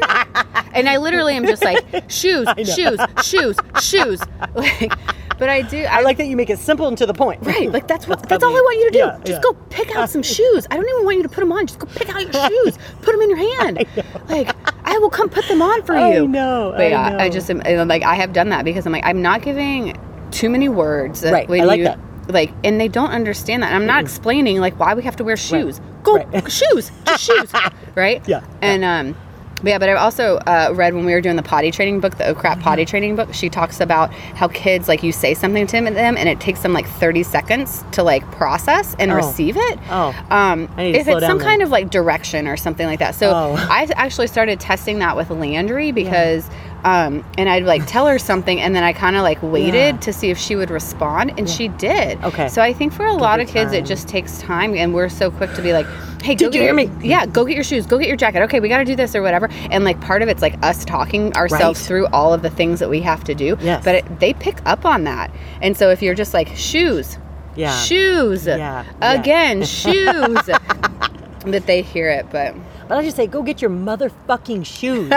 [0.73, 4.21] and I literally am just like, shoes, shoes, shoes, shoes.
[4.55, 4.91] Like,
[5.37, 5.83] but I do.
[5.83, 7.45] I, I like that you make it simple and to the point.
[7.45, 8.97] Right, like that's what That's that's, all I want you to do.
[8.99, 9.39] yeah, just yeah.
[9.41, 10.65] go pick out some shoes.
[10.71, 11.67] I don't even want you to put them on.
[11.67, 12.77] Just go pick out your shoes.
[13.01, 13.85] Put them in your hand.
[14.29, 14.55] Like
[14.87, 15.99] I will come put them on for you.
[15.99, 16.27] I you.
[16.27, 17.29] know, But I yeah, I know.
[17.29, 19.97] just am and, like I have done that because I'm like I'm not giving
[20.31, 21.23] too many words.
[21.25, 21.99] Right, I like you, that.
[22.29, 23.67] Like and they don't understand that.
[23.73, 25.81] And I'm not explaining like why we have to wear shoes.
[26.03, 26.49] Go Right.
[26.49, 27.51] shoes, just shoes.
[27.95, 28.25] Right.
[28.25, 29.17] Yeah, And um.
[29.65, 32.19] But yeah, but I also uh, read when we were doing the potty training book,
[32.19, 33.33] the Oh Crap potty training book.
[33.33, 36.71] She talks about how kids like you say something to them, and it takes them
[36.71, 39.15] like thirty seconds to like process and Oh.
[39.15, 39.79] receive it.
[39.89, 40.09] Oh.
[40.29, 41.47] um, I need to if it's some then.
[41.47, 43.15] kind of like direction or something like that.
[43.15, 43.55] So Oh.
[43.67, 46.47] I actually started testing that with Landry because,
[46.85, 49.99] um, and I'd like tell her something, and then I kind of like waited Yeah.
[50.01, 52.23] to see if she would respond, and she did.
[52.23, 52.47] Okay.
[52.47, 55.31] So I think for a lot of kids, it just takes time, and we're so
[55.31, 55.87] quick to be like,
[56.21, 56.89] "Hey, go Did get you hear your, me?
[57.09, 58.41] Yeah, go get your shoes, go get your jacket.
[58.43, 60.85] Okay, we got to do this or whatever." And like part of it's like us
[60.85, 61.87] talking ourselves Right.
[61.87, 63.57] through all of the things that we have to do.
[63.61, 63.83] Yes.
[63.83, 65.31] But it, they pick up on that,
[65.63, 67.17] and so if you're just like shoes,
[67.55, 67.75] Yeah.
[67.79, 68.57] shoes, Yeah,
[69.01, 69.11] yeah.
[69.13, 70.37] again, shoes,
[71.45, 72.53] that they hear it, but.
[72.87, 75.11] But I just say, go get your motherfucking shoes.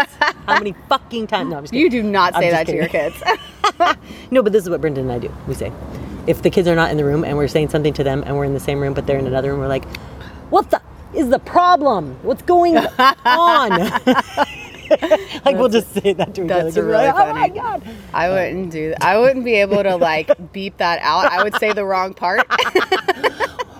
[0.46, 1.50] How many fucking times?
[1.50, 1.84] No, I'm just kidding.
[1.84, 3.22] You do not say that to your kids.
[4.30, 5.32] No, but this is what Brendan and I do.
[5.46, 5.70] We say,
[6.26, 8.36] if the kids are not in the room and we're saying something to them and
[8.36, 9.84] we're in the same room, but they're in another room, we're like,
[10.50, 10.80] what the
[11.14, 12.16] is the problem?
[12.22, 12.76] What's going
[13.24, 13.70] on?
[13.70, 16.64] like we'll just say that to each other.
[16.64, 17.82] That's we're really like, Oh my god!
[18.12, 19.02] I wouldn't do that.
[19.02, 21.26] I wouldn't be able to like beep that out.
[21.30, 22.46] I would say the wrong part.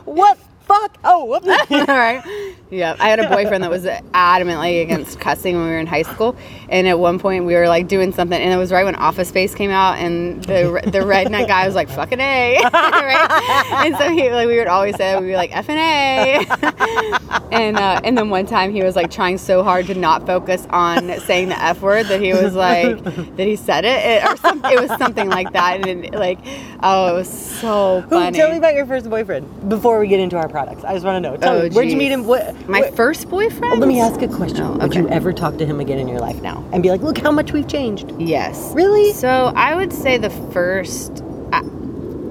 [0.04, 0.38] What
[0.68, 0.98] fuck?
[1.02, 1.46] Oh, whoops.
[1.70, 2.22] All right.
[2.70, 2.94] Yeah.
[3.00, 6.36] I had a boyfriend that was adamantly against cussing when we were in high school.
[6.68, 9.28] And at one point we were like doing something and it was right when Office
[9.30, 12.60] Space came out and the the redneck guy was like fucking A.
[12.72, 13.84] right?
[13.86, 17.48] And so he like we would always say we'd be like F and A.
[17.52, 20.66] and uh, and then one time he was like trying so hard to not focus
[20.70, 24.36] on saying the F word that he was like that he said it, it or
[24.36, 26.38] some, it was something like that and it, like
[26.82, 28.36] oh it was so funny.
[28.36, 30.82] tell me about your first boyfriend before we get into our products.
[30.84, 31.36] I just want to know.
[31.36, 32.24] Tell Oh, me, where'd you meet him?
[32.24, 32.68] What?
[32.68, 33.74] My what- first boyfriend?
[33.74, 34.62] Oh, let me ask a question.
[34.64, 37.00] Oh, Would you ever talk to him again in your life now and be like,
[37.00, 38.12] look how much we've changed?
[38.18, 38.72] Yes.
[38.74, 39.12] Really?
[39.12, 41.22] So I would say the first.
[41.52, 41.62] I,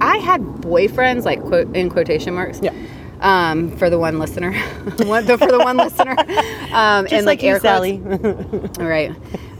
[0.01, 2.59] I had boyfriends, like quote in quotation marks.
[2.61, 2.73] Yeah.
[3.21, 4.51] Um, for the one listener,
[5.05, 6.15] one, for the one listener,
[6.71, 7.97] um, Just and like, like, you, Sally.
[7.97, 8.77] quotes.
[8.79, 9.11] right?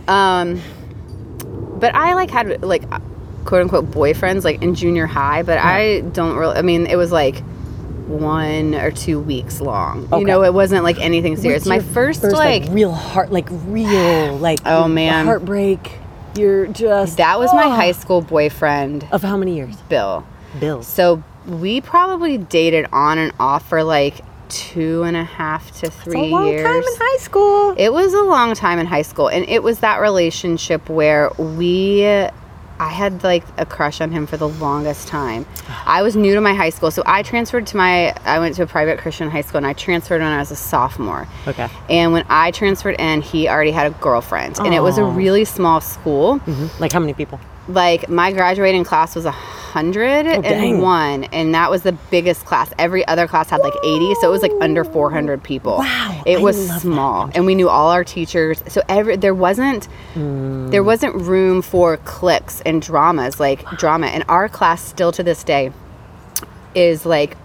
[0.08, 0.62] Um,
[1.80, 2.84] but I like had like
[3.46, 6.56] quote unquote boyfriends like in junior high, but I don't really.
[6.58, 7.42] I mean, it was like
[8.08, 10.06] one or two weeks long.
[10.06, 10.20] Okay.
[10.20, 11.66] You know, it wasn't like anything serious.
[11.66, 15.26] My your first, like real heart, like real, like Oh, man.
[15.26, 16.00] heartbreak.
[16.36, 19.76] You're just that was my high school boyfriend, of how many years?
[19.90, 20.26] Bill.
[20.60, 20.84] Bill.
[20.84, 26.20] So we probably dated on and off for like two and a half to three
[26.30, 26.64] a long years.
[26.64, 27.74] time in high school.
[27.78, 32.04] it was a long time in high school, and it was that relationship where we.
[32.80, 35.46] I had like a crush on him for the longest time.
[35.86, 38.14] I was new to my high school, so I transferred to my.
[38.24, 40.56] I went to a private Christian high school, and I transferred when I was a
[40.56, 41.28] sophomore.
[41.48, 41.68] Okay.
[41.90, 45.46] And when I transferred in, he already had a girlfriend, and it was a really
[45.46, 46.80] small school Mhm.
[46.80, 47.40] Like how many people?
[47.68, 51.26] Like my graduating class was a hundred Oh, dang.
[51.34, 54.42] and that was the biggest class every other class had like 80 so it was
[54.42, 56.82] like under 400 people Wow, it I was love that.
[56.82, 60.72] small and we knew all our teachers so every there wasn't Mm.
[60.72, 65.44] there wasn't room for cliques and dramas like drama and our class still to this
[65.44, 65.72] day
[66.74, 67.36] is like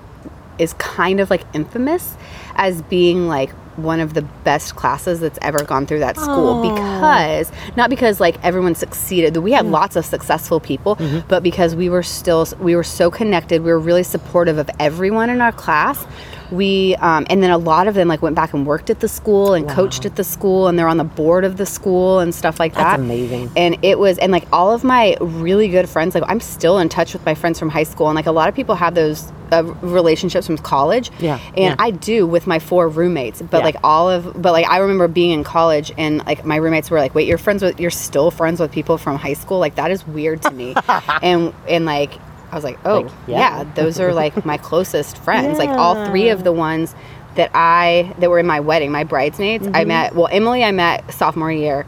[0.58, 2.16] is kind of like infamous
[2.54, 6.74] as being like one of the best classes that's ever gone through that school Aw.
[6.74, 9.36] because not because like everyone succeeded.
[9.38, 11.26] We had lots of successful people, Mm-hmm.
[11.28, 13.62] but because we were still we were so connected.
[13.62, 16.04] We were really supportive of everyone in our class.
[16.50, 19.08] We um, and then a lot of them like went back and worked at the
[19.08, 22.34] school and coached at the school and they're on the board of the school and
[22.34, 23.04] stuff like that That's that.
[23.04, 23.50] amazing.
[23.56, 26.90] And it was and like all of my really good friends like I'm still in
[26.90, 29.32] touch with my friends from high school and like a lot of people have those
[29.52, 31.10] uh, relationships from college.
[31.20, 31.76] Yeah, And yeah.
[31.78, 33.64] I do with my four roommates, but Yeah.
[33.64, 36.98] like all of but like I remember being in college and like my roommates were
[36.98, 39.58] like, "Wait, you're friends with you're still friends with people from high school?
[39.58, 40.74] Like that is weird to me."
[41.22, 42.12] and and like
[42.50, 43.38] I was like, "Oh, Like, yeah.
[43.62, 43.64] yeah.
[43.74, 45.58] those are like my closest friends.
[45.58, 46.94] Like all three of the ones
[47.34, 49.76] that I that were in my wedding, my bridesmaids, Mm-hmm.
[49.76, 51.86] I met well, Emily I met sophomore year.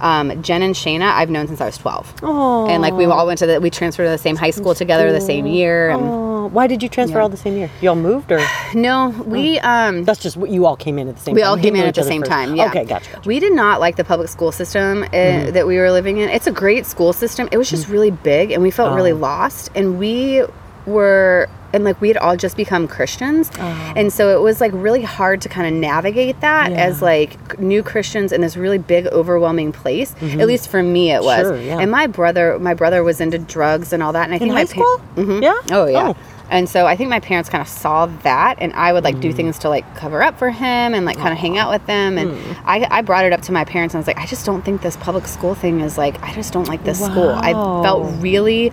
[0.00, 2.14] Um, Jen and Shayna, I've known since I was 12.
[2.22, 2.66] Oh.
[2.68, 5.12] And like we all went to the, we transferred to the same high school together
[5.12, 5.90] the same year.
[5.90, 7.22] And Oh, why did you transfer Yeah.
[7.22, 7.70] all the same year?
[7.80, 8.40] You all moved, or
[8.74, 11.34] no, we, um, that's just what you all came in at the same time.
[11.36, 11.50] we time?
[11.50, 12.30] all came in at the same first.
[12.30, 12.54] time.
[12.54, 12.66] Yeah.
[12.66, 13.10] Okay, gotcha.
[13.12, 13.28] gotcha.
[13.28, 15.52] We did not like the public school system uh, Mm-hmm.
[15.52, 16.28] that we were living in.
[16.28, 17.48] It's a great school system.
[17.50, 19.16] It was just really big, and we felt really Oh.
[19.16, 19.70] lost.
[19.74, 20.44] And we
[20.86, 25.02] were, and like we had all just become Christians, and so it was like really
[25.02, 26.76] hard to kind of navigate that Yeah.
[26.78, 30.14] as like new Christians in this really big, overwhelming place.
[30.22, 31.46] At least for me, it was.
[31.46, 31.56] Mm-hmm.
[31.56, 31.78] Sure, yeah.
[31.80, 34.54] And my brother, my brother was into drugs and all that, and I think in
[34.54, 35.00] my high school?
[35.16, 35.42] Mhm.
[35.42, 35.58] Yeah.
[35.72, 36.08] Oh yeah.
[36.08, 36.16] Oh.
[36.48, 39.20] And so I think my parents kind of saw that, and I would like Mm.
[39.20, 41.84] do things to like cover up for him and like kind of hang out with
[41.86, 42.16] them.
[42.16, 42.56] And Mm.
[42.64, 44.64] I, I brought it up to my parents, and I was like, I just don't
[44.64, 47.30] think this public school thing is like, I just don't like this school.
[47.30, 47.50] I
[47.82, 48.70] felt really,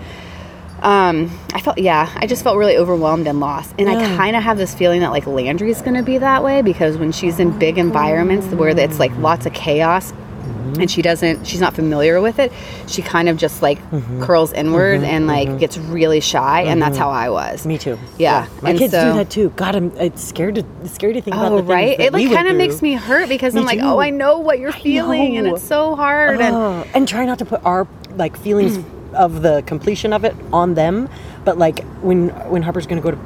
[0.83, 3.73] um, I felt yeah, I just felt really overwhelmed and lost.
[3.79, 6.97] And I kind of have this feeling that like Landry's gonna be that way because
[6.97, 10.11] when she's in big environments where it's like lots of chaos.
[10.11, 10.81] Mm-hmm.
[10.81, 12.51] And she doesn't, she's not familiar with it.
[12.87, 14.23] She kind of just like Mm-hmm.
[14.23, 16.61] curls inward and like gets really shy.
[16.63, 17.65] And that's how I was.
[17.65, 17.97] Me too.
[18.17, 19.49] Yeah, My and kids so- do that too.
[19.55, 21.97] God, I'm it's scared to it's scary to think about Oh, the things right.
[21.97, 23.85] that It like kind of makes me hurt because Me I'm like, too.
[23.85, 26.41] oh, I know what you're feeling, and it's so hard.
[26.41, 28.77] And Oh, and try not to put our like feelings
[29.15, 31.09] of the completion of it on them.
[31.45, 33.19] But like when when Harper's gonna go to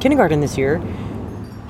[0.00, 0.80] kindergarten this year,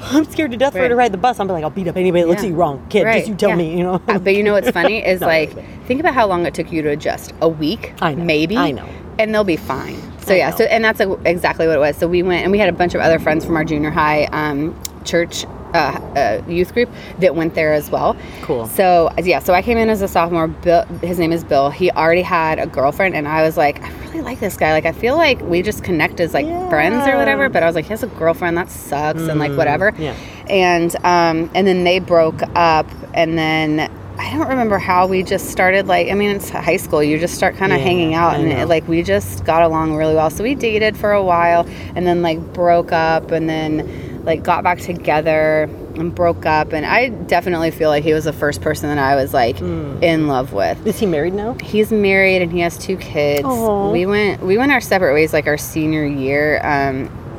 [0.03, 1.39] I'm scared to death for her to ride the bus.
[1.41, 2.49] I'm like, I'll beat up anybody that looks Yeah.
[2.49, 3.05] at you wrong, kid.
[3.05, 3.57] Right, Just you tell yeah.
[3.57, 4.01] me, you know.
[4.09, 6.55] Uh, but you know what's funny is Not like, really, think about how long it
[6.55, 7.33] took you to adjust.
[7.43, 8.57] A week, I know, maybe.
[8.57, 8.89] I know.
[9.19, 9.97] and they'll be fine.
[10.23, 10.57] So I yeah, know.
[10.57, 11.97] so and that's like, exactly what it was.
[11.97, 14.25] So we went and we had a bunch of other friends from our junior high
[14.27, 15.45] um, church
[15.75, 15.77] uh,
[16.17, 18.17] uh, youth group that went there as well.
[18.43, 18.67] Cool.
[18.67, 20.49] So yeah, so I came in as a sophomore.
[20.49, 21.71] Bill, his name is Bill.
[21.71, 24.73] He already had a girlfriend, and I was like, I really like this guy.
[24.73, 27.49] Like I feel like we just connect as like friends or whatever.
[27.49, 28.57] But I was like, he has a girlfriend.
[28.57, 29.93] That sucks, and like whatever.
[29.99, 30.15] yeah.
[30.49, 33.91] And um, and then they broke up, and then.
[34.19, 35.87] I don't remember how we just started.
[35.87, 37.03] Like, I mean, it's high school.
[37.03, 39.97] You just start kind of Yeah, hanging out, and it, like we just got along
[39.97, 40.29] really well.
[40.29, 44.63] So we dated for a while, and then like broke up, and then like got
[44.65, 46.73] back together and broke up.
[46.73, 50.03] And I definitely feel like he was the first person that I was like Hmm.
[50.03, 50.87] in love with.
[50.87, 51.55] Is he married now?
[51.63, 53.45] He's married and he has two kids.
[53.45, 53.91] Aw.
[53.91, 56.57] We went we went our separate ways like our senior year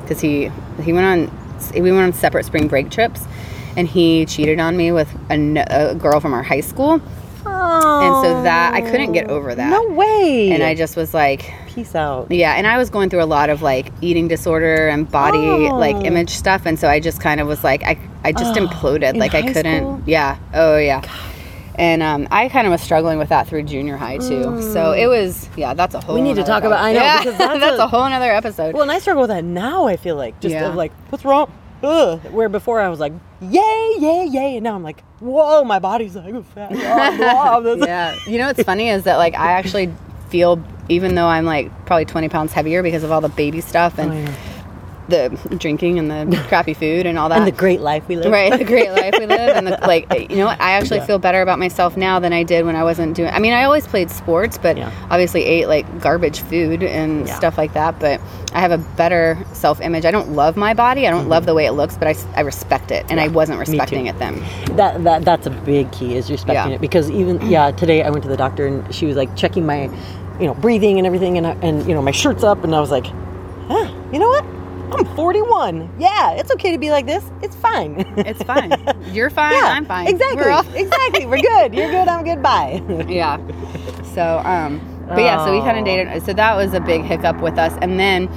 [0.02, 1.38] because he he went on
[1.74, 3.26] we went on separate spring break trips.
[3.78, 7.00] And he cheated on me with a girl from our high school.
[7.46, 9.70] And so that I couldn't get over that.
[9.70, 10.52] No way.
[10.52, 12.32] And I just was like, peace out.
[12.32, 15.76] yeah, and I was going through a lot of like eating disorder and body Oh.
[15.78, 18.66] like image stuff, and so I just kind of was like, I, I just Oh,
[18.68, 19.18] imploded.
[19.18, 19.78] Like I couldn't.
[19.84, 20.02] school?
[20.06, 20.38] Yeah.
[20.54, 21.02] Oh yeah.
[21.76, 24.62] And um, I kind of was struggling with that through junior high too.
[24.74, 26.16] So it was, yeah, that's a whole.
[26.16, 28.32] We need to talk about- I know, Yeah, because that's that's a- a whole other
[28.32, 28.74] episode.
[28.74, 29.88] Well, and I struggle with that now.
[29.88, 30.68] I feel like just Yeah.
[30.68, 31.52] of like, what's wrong?
[31.82, 32.20] Ugh.
[32.32, 36.16] Where before I was like, yay, yay, yay, and now I'm like, whoa, my body's
[36.16, 36.72] like fat.
[36.72, 37.86] Blah, blah, blah.
[37.88, 38.16] yeah.
[38.28, 39.92] You know what's funny is that like I actually
[40.32, 44.00] feel, even though I'm like probably 20 pounds heavier because of all the baby stuff
[44.00, 44.36] and Oh, yeah.
[45.10, 47.40] the drinking and the crappy food and all that.
[47.40, 48.32] and the great life we live.
[48.32, 51.06] right the great life we live and the, like you know what i actually Yeah.
[51.08, 53.64] feel better about myself now than i did when i wasn't doing i mean i
[53.64, 54.90] always played sports but Yeah.
[55.10, 57.36] obviously ate like garbage food and Yeah.
[57.36, 58.22] stuff like that but
[58.54, 61.66] i have a better self-image i don't love my body i don't love the way
[61.66, 63.36] it looks but I, I respect it and i Mm-hmm.
[63.42, 64.36] Wasn't respecting it then
[64.78, 66.76] That that that's a big key is respecting Yeah.
[66.76, 69.66] it because even yeah today I went to the doctor and she was like checking
[69.66, 69.90] my
[70.40, 72.80] you know breathing and everything and I, and you know my shirt's up and I
[72.80, 74.46] was like, huh, you know what?
[74.94, 75.90] I'm 41.
[76.00, 77.24] Yeah, it's okay to be like this.
[77.42, 77.96] It's fine.
[78.18, 78.72] it's fine
[79.14, 80.44] you're fine yeah, i'm fine Exactly.
[80.44, 81.26] We're all- exactly.
[81.26, 81.74] We're good.
[81.74, 82.08] You're good.
[82.10, 82.42] I'm good.
[82.44, 82.84] Bye.
[83.08, 83.38] yeah.
[84.14, 85.80] So, um, but yeah, so we kind Oh.
[85.80, 86.24] of dated.
[86.26, 87.74] So that was a big hiccup with us.
[87.82, 88.28] And then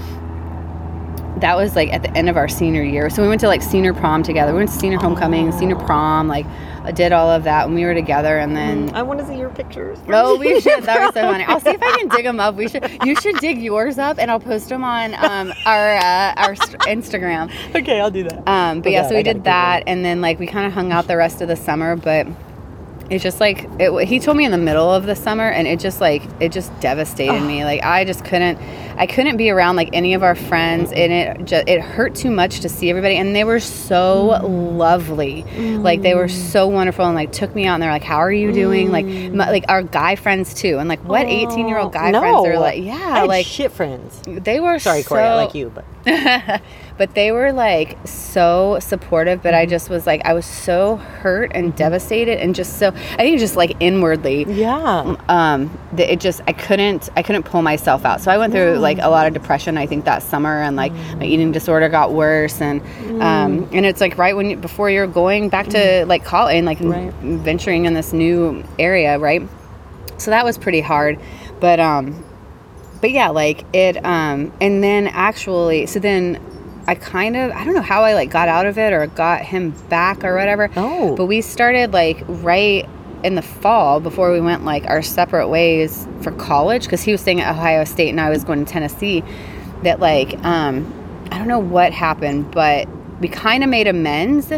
[1.41, 3.11] that was like at the end of our senior year.
[3.11, 4.53] So we went to like senior prom together.
[4.53, 6.47] We went to senior homecoming, senior prom, like
[6.93, 8.39] did all of that when we were together.
[8.39, 9.99] And then I want to see your pictures.
[10.09, 10.83] Oh, we should.
[10.85, 11.45] That was so funny.
[11.45, 12.55] I'll see if I can dig them up.
[12.55, 12.89] We should.
[13.05, 16.55] You should dig yours up, and I'll post them on um, our uh, our
[16.87, 17.51] Instagram.
[17.75, 18.47] Okay, I'll do that.
[18.49, 20.73] Um, but Oh, yeah, God, so we did that, and then like we kind of
[20.73, 21.97] hung out the rest of the summer.
[21.97, 22.27] But
[23.11, 25.79] it's just like it, he told me in the middle of the summer, and it
[25.79, 27.65] just like it just devastated me.
[27.65, 28.59] Like I just couldn't,
[28.97, 32.31] I couldn't be around like any of our friends, and it just it hurt too
[32.31, 33.17] much to see everybody.
[33.17, 34.77] And they were so mm.
[34.79, 35.43] lovely,
[35.79, 36.51] like they were mm.
[36.51, 39.07] so wonderful, and like took me out, and they're like, "How are you doing?" Like
[39.07, 39.35] mm.
[39.35, 42.21] my, like our guy friends too, and like what eighteen year old oh, guy no.
[42.21, 42.83] friends are like?
[42.83, 44.21] Yeah, like shit friends.
[44.27, 45.85] they were Sorry, Corey, I like you, but
[46.97, 51.51] but they were like so supportive but i just was like i was so hurt
[51.55, 55.17] and devastated and just so i think just like inwardly yeah.
[55.29, 58.21] um that it just i couldn't i couldn't pull myself out.
[58.21, 60.93] So i went through like a lot of depression i think that summer and like
[60.93, 62.81] my eating disorder got worse and
[63.23, 66.67] um and it's like right when you, before you're going back to like college and
[66.67, 67.13] like Right.
[67.15, 69.43] venturing in this new area right?
[70.19, 71.19] So that was pretty hard
[71.61, 72.25] but um
[73.01, 76.41] but yeah like it um and then actually so then
[76.87, 79.43] i kind of i don't know how i like got out of it or got
[79.43, 81.17] him back or whatever Oh.
[81.17, 82.89] but we started like right
[83.23, 87.21] in the fall before we went like our separate ways for college because he was
[87.23, 89.23] staying at ohio state and i was going to tennessee
[89.83, 90.85] that like um
[91.33, 92.87] i don't know what happened but
[93.21, 94.53] we kind of made amends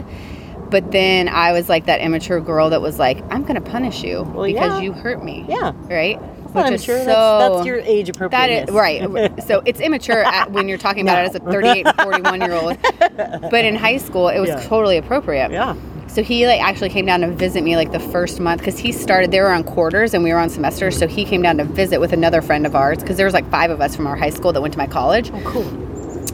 [0.70, 4.22] but then i was like that immature girl that was like i'm gonna punish you
[4.22, 4.81] Well, because yeah.
[4.81, 5.72] you hurt me Yeah.
[5.85, 6.18] right
[6.59, 8.68] I'm sure that's, that's your age that appropriate.
[8.68, 9.42] is right.
[9.46, 12.52] So it's immature at, when you're talking about it as a 38 and 41 year
[12.52, 12.76] old.
[13.50, 14.61] But in high school, it was Yeah.
[14.62, 15.50] totally appropriate.
[15.50, 15.74] Yeah.
[16.09, 18.92] So he like actually came down to visit me like the first month because he
[18.92, 19.30] started.
[19.30, 20.96] They were on quarters and we were on semesters.
[20.98, 23.48] So he came down to visit with another friend of ours because there was like
[23.50, 25.30] five of us from our high school that went to my college.
[25.32, 25.64] Oh, cool.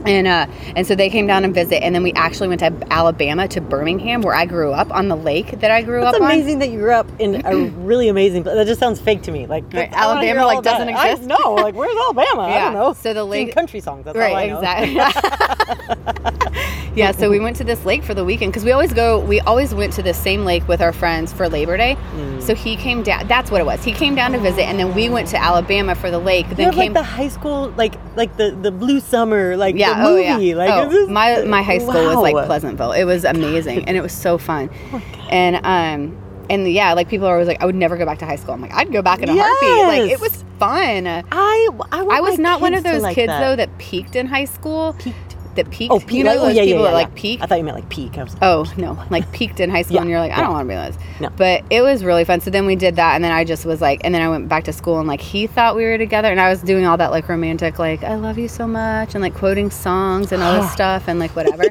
[0.05, 0.47] And uh,
[0.77, 3.61] and so they came down and visit, and then we actually went to Alabama to
[3.61, 6.71] Birmingham, where I grew up on the lake that I grew That's up amazing that
[6.71, 8.43] you grew up in a really amazing.
[8.43, 9.47] That just sounds fake to me.
[9.47, 10.89] Like Right, I Alabama, like, doesn't.
[10.89, 11.29] I exist?
[11.29, 11.55] know.
[11.55, 12.43] Like where's Alabama?
[12.43, 12.93] I Yeah, don't know.
[12.95, 14.05] so the lake- country songs.
[14.05, 14.59] That's all I right know.
[14.59, 14.93] exactly
[16.95, 19.41] yeah so we went to this lake for the weekend because we always go we
[19.41, 22.43] always went to the same lake with our friends for labor day Mm.
[22.43, 24.95] so he came down that's what it was he came down to visit and then
[24.95, 27.73] we went to alabama for the lake You then have came like the high school,
[27.77, 30.47] like like the the blue summer, like yeah oh movie.
[30.47, 33.97] yeah Like oh, this- my my high school was like pleasantville it was amazing and
[33.97, 36.19] it was so fun Oh and um
[36.51, 38.55] and yeah like people are always like i would never go back to high school
[38.55, 42.21] i'm like i'd go back in a heartbeat like it was fun I I, I
[42.21, 43.41] was not one of those like kids that.
[43.41, 44.95] though that peaked in high school.
[44.99, 45.32] Peaked.
[45.55, 45.93] That peaked.
[45.93, 47.05] Oh, peak, you know like, oh those yeah, people yeah, that yeah.
[47.05, 47.41] like peak.
[47.43, 48.17] I thought you meant like peak.
[48.17, 50.69] I was, Oh no, like peaked in high school, and you're like, I don't want
[50.69, 50.97] to be this.
[51.21, 51.29] No.
[51.37, 52.41] But it was really fun.
[52.41, 54.49] So then we did that, and then I just was like, and then I went
[54.49, 56.97] back to school, and like he thought we were together, and I was doing all
[56.97, 60.63] that like romantic, like I love you so much, and like quoting songs and all
[60.63, 61.65] this stuff, and like whatever.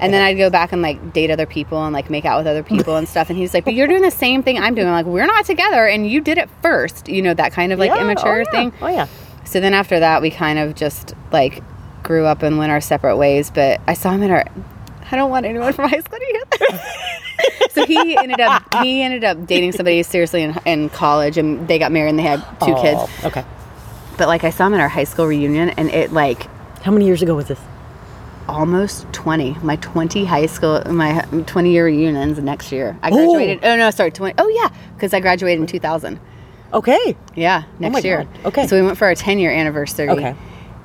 [0.00, 2.46] and then I'd go back and like date other people and like make out with
[2.46, 4.88] other people and stuff, and he's like, but you're doing the same thing I'm doing.
[4.88, 7.08] I'm like we're not together, and you did it first.
[7.08, 8.72] You know that kind of like immature oh, thing.
[8.80, 9.06] Oh yeah.
[9.44, 11.62] So then after that, we kind of just like
[12.08, 13.50] grew up and went our separate ways.
[13.50, 14.44] But I saw him in our.
[15.10, 16.82] I don't want anyone from high school to hear this.
[17.72, 21.78] so he ended up he ended up dating somebody seriously in, in college, and they
[21.78, 23.24] got married and they had two Oh, kids.
[23.24, 23.44] Okay.
[24.16, 26.48] But like I saw him in our high school reunion, and it like
[26.82, 27.60] How many years ago was this?
[28.48, 33.72] almost 20 my 20 high school my 20 year reunions next year i graduated oh.
[33.72, 36.18] oh, no sorry 20 oh yeah because i graduated in 2000
[36.72, 37.16] Okay.
[37.34, 38.24] Yeah, oh next my year.
[38.24, 38.46] God.
[38.46, 38.66] Okay.
[38.66, 40.10] So we went for our 10 year anniversary.
[40.10, 40.34] Okay.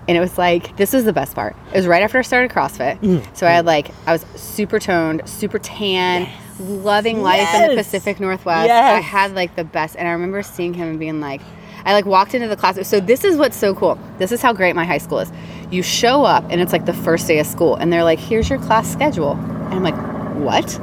[0.08, 1.56] And it was like, this was the best part.
[1.74, 3.00] It was right after I started CrossFit.
[3.00, 3.38] Mm.
[3.38, 6.30] So I had like, I was super toned, super tan,
[6.60, 8.68] loving life in the Pacific Northwest.
[8.68, 8.98] Yes.
[8.98, 9.96] I had like the best.
[9.96, 11.42] And I remember seeing him and being like,
[11.86, 12.86] I like walked into the class.
[12.88, 13.98] So this is what's so cool.
[14.18, 15.32] This is how great my high school is.
[15.72, 18.50] You show up and it's like the first day of school and they're like, here's
[18.50, 19.32] your class schedule.
[19.34, 19.96] And I'm like,
[20.36, 20.80] what?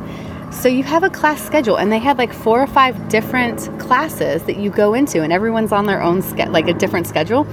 [0.53, 4.43] So you have a class schedule, and they had like four or five different classes
[4.43, 7.47] that you go into, and everyone's on their own ske- like a different schedule.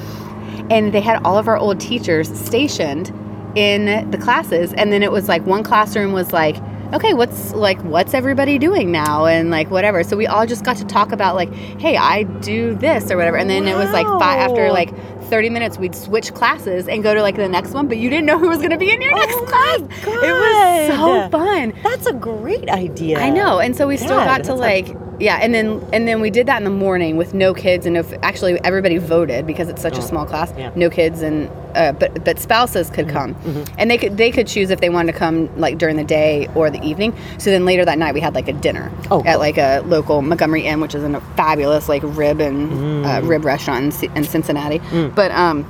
[0.70, 3.12] And they had all of our old teachers stationed
[3.56, 6.58] in the classes, and then it was like one classroom was like,
[6.94, 10.04] okay, what's like what's everybody doing now, and like whatever.
[10.04, 13.38] So we all just got to talk about like, hey, I do this or whatever,
[13.38, 14.94] and then it was like five after like
[15.28, 18.26] 30 minutes we'd switch classes and go to like the next one but you didn't
[18.26, 20.06] know who was going to be in your oh next Oh class.
[20.06, 21.74] My it was so fun.
[21.84, 23.20] That's a great idea.
[23.20, 24.88] I know, and so we still got to like,
[25.20, 27.98] yeah, and then and then we did that in the morning with no kids, and
[27.98, 30.72] if actually everybody voted because it's such a small class, yeah.
[30.76, 33.36] no kids, and uh, but but spouses could come,
[33.78, 36.48] and they could they could choose if they wanted to come like during the day
[36.56, 37.16] or the evening.
[37.40, 39.40] So then later that night we had like a dinner Oh, at cool.
[39.40, 43.86] like a local Montgomery Inn, which is a fabulous like rib and uh, rib restaurant
[43.86, 44.80] in, C- in Cincinnati,
[45.16, 45.66] but um.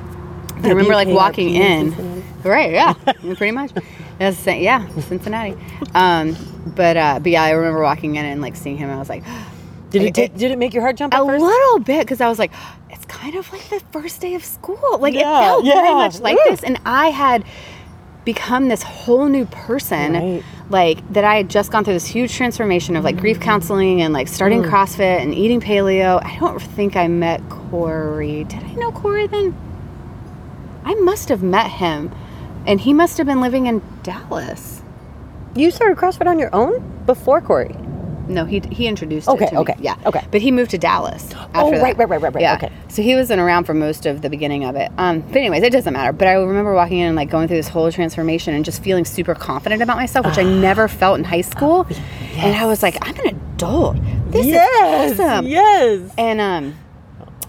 [0.63, 2.23] I remember like walking in.
[2.43, 2.93] Right, yeah,
[3.35, 3.69] pretty much.
[4.19, 5.55] That's the- yeah, Cincinnati.
[5.93, 6.35] Um,
[6.75, 8.89] but uh, but yeah, I remember walking in and like seeing him.
[8.89, 9.23] and I was like,
[9.89, 11.41] Did it, It- did it make your heart jump a first?
[11.43, 12.51] little bit because I was like,
[12.89, 14.97] it's kind of like the first day of school.
[14.99, 16.51] Like Yeah, it felt very much like Woo.
[16.51, 17.43] this, and I had
[18.25, 20.13] become this whole new person.
[20.13, 20.43] Right.
[20.69, 23.21] Like that, I had just gone through this huge transformation of like Mm.
[23.21, 26.21] grief counseling and like starting CrossFit and eating paleo.
[26.21, 28.43] I don't think I met Corey.
[28.43, 29.55] Did I know Corey then?
[30.83, 32.11] I must have met him,
[32.67, 34.81] and he must have been living in Dallas.
[35.55, 37.75] You started CrossFit on your own before Corey.
[38.27, 39.61] No, he he introduced Okay, it to me.
[39.61, 39.81] okay, okay.
[39.81, 40.21] yeah, okay.
[40.31, 41.29] But he moved to Dallas.
[41.55, 42.55] Oh, right, right, right, right, right, Yeah.
[42.55, 42.71] okay.
[42.89, 44.91] So he wasn't around for most of the beginning of it.
[44.99, 46.11] Um, but anyways, it doesn't matter.
[46.13, 49.05] But I remember walking in and like going through this whole transformation and just feeling
[49.05, 50.59] super confident about myself, which I Ah.
[50.59, 51.87] never felt in high school.
[52.37, 53.97] And I was like, I'm an adult.
[54.29, 55.47] This yes, is awesome.
[55.47, 56.13] yes.
[56.19, 56.75] And um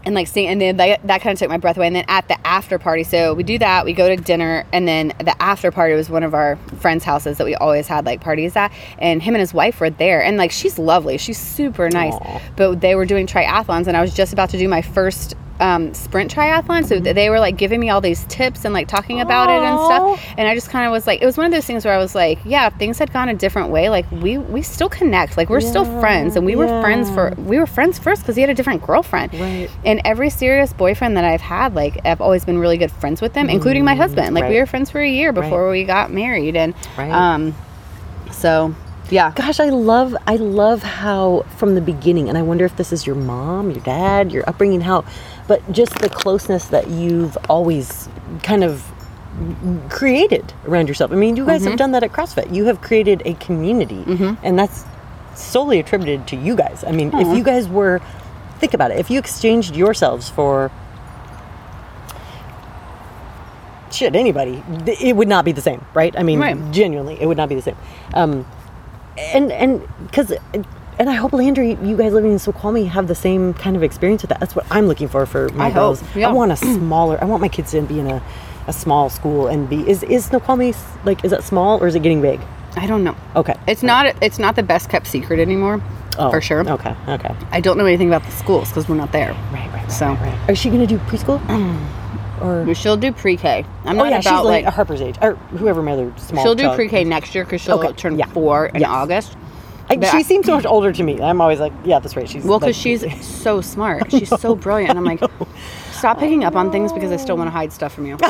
[0.08, 1.86] and like seeing and then that, that kind of took my breath away.
[1.86, 4.88] And then at the after party so we do that we go to dinner and
[4.88, 8.20] then the after party was one of our friends houses that we always had like
[8.20, 10.24] parties at and him and his wife were there.
[10.24, 12.14] And like she's lovely she's super nice.
[12.14, 12.40] Aw.
[12.56, 15.92] but they were doing triathlons and i was just about to do my first um,
[15.94, 16.84] sprint triathlon.
[16.86, 19.62] So th- they were like giving me all these tips and like talking about it
[19.62, 20.20] and stuff.
[20.38, 21.98] And i just kind of was like it was one of those things where i
[21.98, 25.36] was like yeah things had gone a different way like we we still connect.
[25.36, 28.40] Like we're still friends and we were friends for we were friends first because he
[28.42, 29.32] had a different girlfriend.
[29.34, 29.68] Right.
[29.84, 33.32] and every serious boyfriend that I've had, like I've always been really good friends with
[33.34, 34.34] them, including my husband.
[34.34, 37.10] Like we Mm, were friends for a year before we got married, and Right.
[37.12, 37.54] um,
[38.30, 38.74] so
[39.10, 42.92] yeah, Gosh, I love I love how from the beginning, and I wonder if this
[42.92, 45.04] is your mom, your dad, your upbringing, how,
[45.48, 48.08] but just the closeness that you've always
[48.44, 48.84] kind of
[49.88, 51.10] created around yourself.
[51.12, 52.54] I mean, you guys have done that at CrossFit.
[52.54, 54.04] You have created a community,
[54.42, 54.84] and that's
[55.34, 56.84] solely attributed to you guys.
[56.86, 58.00] I mean, if you guys were,
[58.60, 60.70] think about it, if you exchanged yourselves for
[63.90, 64.62] shit anybody,
[65.00, 66.14] it would not be the same, right?
[66.18, 66.56] I mean, Right.
[66.72, 67.76] genuinely, it would not be the same.
[68.14, 68.44] Um,
[69.34, 70.32] and and because
[70.98, 74.22] and I hope Landry, you guys living in Snoqualmie have the same kind of experience
[74.22, 74.40] with that.
[74.40, 76.16] That's what I'm looking for for my I hope, girls.
[76.16, 76.28] yeah.
[76.28, 77.18] I want a smaller.
[77.20, 78.22] I want my kids to be in a,
[78.66, 79.88] a small school and be.
[79.88, 80.74] Is is Snoqualmie
[81.04, 82.40] like is that small or is it getting big?
[82.76, 83.16] I don't know.
[83.34, 83.54] Okay.
[83.66, 85.80] It's not it's not the best kept secret anymore,
[86.18, 86.68] Oh, for sure.
[86.68, 86.94] Okay.
[87.08, 87.34] Okay.
[87.50, 89.32] I don't know anything about the schools because we're not there.
[89.52, 89.52] Right.
[89.52, 89.72] Right.
[89.74, 90.50] right So- right, right.
[90.50, 91.40] is she gonna do preschool?
[92.40, 93.64] or She'll do pre-K.
[93.84, 96.12] I'm oh not yeah, she's about like, like, a Harper's age or whoever my other
[96.18, 96.44] small.
[96.44, 98.26] she'll do pre-K next year because she'll Okay, turn yeah.
[98.26, 98.88] four in Yes.
[98.90, 99.36] August.
[99.90, 101.20] I, she I- seems so much older to me.
[101.20, 102.28] I'm always like, yeah, that's right.
[102.28, 104.10] She's Well, like, because she's so smart.
[104.10, 104.90] She's so brilliant.
[104.90, 105.20] And I'm like,
[105.92, 108.18] stop picking up on things because I still want to hide stuff from you.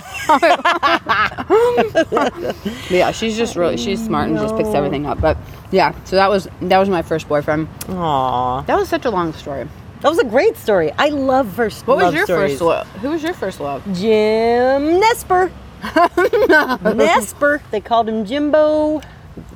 [2.91, 5.21] Yeah, she's just really, she's smart and just picks everything up.
[5.21, 5.37] But
[5.71, 7.69] yeah, so that was, that was my first boyfriend.
[7.89, 9.69] Aw, That was such a long story.
[10.01, 10.93] that was a great story.
[10.93, 11.87] I love first.
[11.87, 12.53] What was your stories.
[12.53, 12.87] first love?
[13.03, 13.85] Who was your first love?
[13.87, 15.51] Jim Nesper.
[15.83, 17.61] Nesper.
[17.71, 19.01] They called him Jimbo.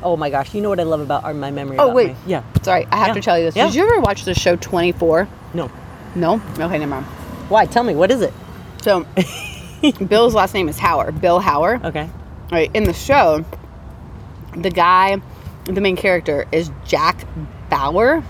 [0.02, 0.54] Oh my gosh!
[0.54, 1.76] You know what I love about our, my memory?
[1.78, 2.08] Oh, wait.
[2.10, 2.42] my- yeah.
[2.62, 3.14] Sorry, I have Yeah.
[3.14, 3.56] to tell you this.
[3.56, 3.66] Yeah.
[3.66, 5.28] Did you ever watch the show 24?
[5.54, 5.70] No.
[6.14, 6.34] No?
[6.58, 7.06] Okay, never mind.
[7.48, 7.66] Why?
[7.66, 7.94] Tell me.
[7.94, 8.32] What is it?
[8.82, 9.06] So,
[10.08, 11.18] Bill's last name is Hauer.
[11.20, 11.82] Bill Hauer.
[11.84, 12.08] Okay.
[12.50, 13.44] Right, in the show,
[14.56, 15.16] the guy,
[15.64, 17.24] the main character is Jack
[17.70, 18.22] Bauer.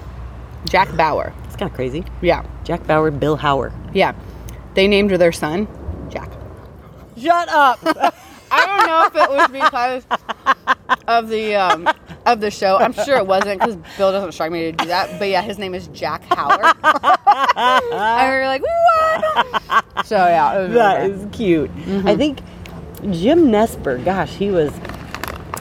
[0.66, 1.32] Jack Bauer.
[1.46, 2.04] It's kind of crazy.
[2.20, 3.72] Yeah, Jack Bauer, Bill Hauer.
[3.94, 4.12] yeah.
[4.74, 5.66] They named their son
[6.08, 6.30] Jack.
[7.18, 7.78] Shut up.
[8.52, 10.04] I don't know if it was because
[11.08, 11.88] of the um,
[12.26, 12.76] of the show.
[12.76, 15.18] I'm sure it wasn't because Bill doesn't strike me to do that.
[15.18, 16.62] But yeah, his name is Jack Hauer.
[17.56, 20.06] and we were like, what?
[20.06, 21.74] So yeah, it that is cute.
[21.76, 22.08] Mm-hmm.
[22.08, 22.40] I think
[23.10, 24.04] Jim Nesper.
[24.04, 24.72] Gosh, he was.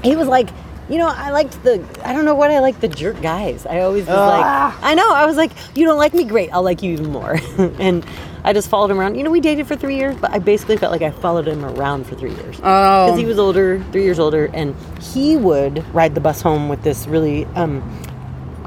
[0.03, 0.49] He was like.
[0.91, 1.81] You know, I liked the.
[2.03, 3.65] I don't know what I like the jerk guys.
[3.65, 5.09] I always was like, I know.
[5.09, 6.49] I was like, you don't like me, great.
[6.51, 7.39] I'll like you even more.
[7.79, 8.05] and
[8.43, 9.15] I just followed him around.
[9.15, 11.63] You know, we dated for three years, but I basically felt like I followed him
[11.63, 12.59] around for three years.
[12.61, 13.05] Oh.
[13.05, 16.83] because he was older, three years older, and he would ride the bus home with
[16.83, 17.81] this really um,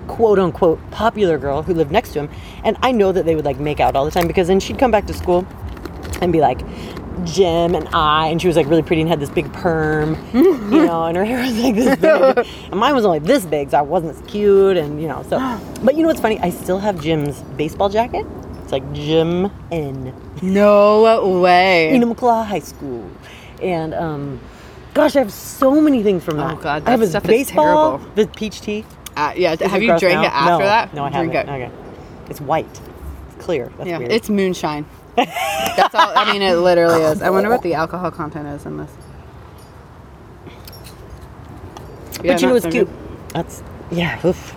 [0.09, 2.31] quote unquote popular girl who lived next to him.
[2.65, 4.79] And I know that they would like make out all the time because then she'd
[4.79, 5.47] come back to school
[6.23, 6.61] and be like,
[7.25, 10.85] Jim and I, and she was like really pretty and had this big perm, you
[10.87, 12.47] know, and her hair was like this big.
[12.71, 15.39] And mine was only this big, so I wasn't as cute, and you know, so.
[15.85, 16.41] But you know what's funny?
[16.41, 18.27] I still have Jim's baseball jacket.
[18.63, 20.13] It's like Jim N.
[20.43, 21.91] No way.
[21.95, 23.09] Enumclaw High School.
[23.63, 24.41] And um,
[24.95, 26.53] gosh, I have so many things from that.
[26.53, 28.15] Oh, God, I have that his stuff is baseball, terrible.
[28.17, 28.85] the peach tea.
[29.17, 30.23] Uh, yeah, Is have it you gross drank now?
[30.25, 30.95] it after no, that?
[30.95, 31.55] No, I Drink haven't.
[31.55, 31.65] it.
[31.67, 31.75] Okay.
[32.31, 32.81] It's white.
[33.29, 33.71] It's clear.
[33.77, 34.11] That's Yeah, weird.
[34.11, 34.85] it's moonshine.
[35.17, 36.13] That's all.
[36.17, 37.23] I mean, it literally is.
[37.23, 38.91] I wonder what the alcohol content is in this.
[42.23, 42.89] Yeah, but you know what's so cute?
[42.89, 43.31] good.
[43.31, 44.27] That's yeah.
[44.27, 44.51] Oof.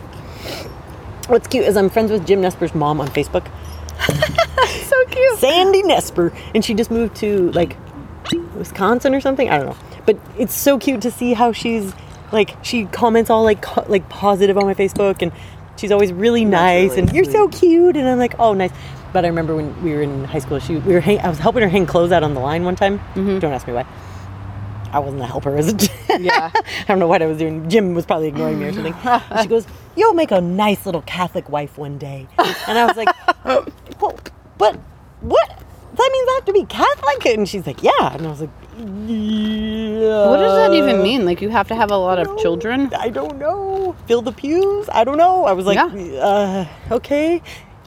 [1.30, 3.46] What's cute is I'm friends with Jim Nesper's mom on Facebook,
[4.86, 5.40] So cute.
[5.40, 7.76] Sandy Nesper, and she just moved to like
[8.56, 9.50] Wisconsin or something.
[9.50, 9.78] I don't know.
[10.06, 11.94] But it's so cute to see how she's
[12.32, 15.32] like she comments all like co- like positive on my Facebook and
[15.78, 18.72] she's always really nice really and you're so cute and I'm like oh nice.
[19.18, 21.40] But I remember when we were in high school, she we were hang, I was
[21.40, 23.02] helping her hang clothes out on the line one time.
[23.16, 23.84] Don't ask me why.
[24.92, 25.90] I wasn't a helper as it?
[26.20, 26.52] Yeah.
[26.54, 27.68] I don't know what I was doing.
[27.68, 28.94] Jim was probably ignoring me or something.
[29.04, 29.66] And she goes,
[29.96, 32.28] "You'll make a nice little Catholic wife one day."
[32.68, 33.10] And I was like,
[34.00, 34.20] well,
[34.60, 34.76] "But
[35.22, 35.50] what?
[35.96, 38.52] That means I have to be Catholic?" And she's like, "Yeah." And I was like,
[38.78, 41.26] "Yeah." What does that even mean?
[41.26, 42.94] Like you have to have a lot of children?
[42.96, 43.96] I don't know.
[44.06, 44.88] Fill the pews?
[44.92, 45.46] I don't know.
[45.46, 46.22] I was like, Yeah.
[46.22, 46.66] uh,
[46.98, 47.42] okay.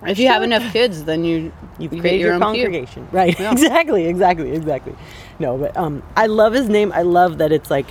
[0.07, 2.65] If you have enough kids, then you you created your, own pew.
[2.65, 3.09] congregation.
[3.13, 3.39] Right.
[3.39, 3.53] Yeah.
[3.53, 4.95] exactly, exactly, exactly.
[5.39, 6.93] No, but um I love his name.
[6.93, 7.87] I love that it's like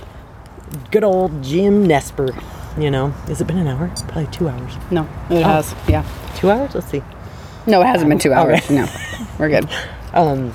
[0.90, 2.42] good old Jim Nesper.
[2.78, 3.88] You know, has it been an hour?
[4.08, 4.72] Probably two hours.
[4.90, 5.74] No, it has.
[5.88, 6.04] Yeah.
[6.36, 6.74] Two hours?
[6.74, 7.02] Let's see.
[7.66, 8.62] No, it hasn't been two hours.
[8.64, 8.74] Okay.
[8.74, 8.88] No,
[9.38, 9.68] we're good.
[10.12, 10.52] Um,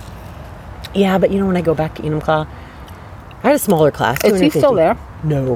[0.94, 4.22] yeah, but you know when I go back to Enumclaw, I had a smaller class.
[4.26, 4.98] Is he still there?
[5.24, 5.56] No,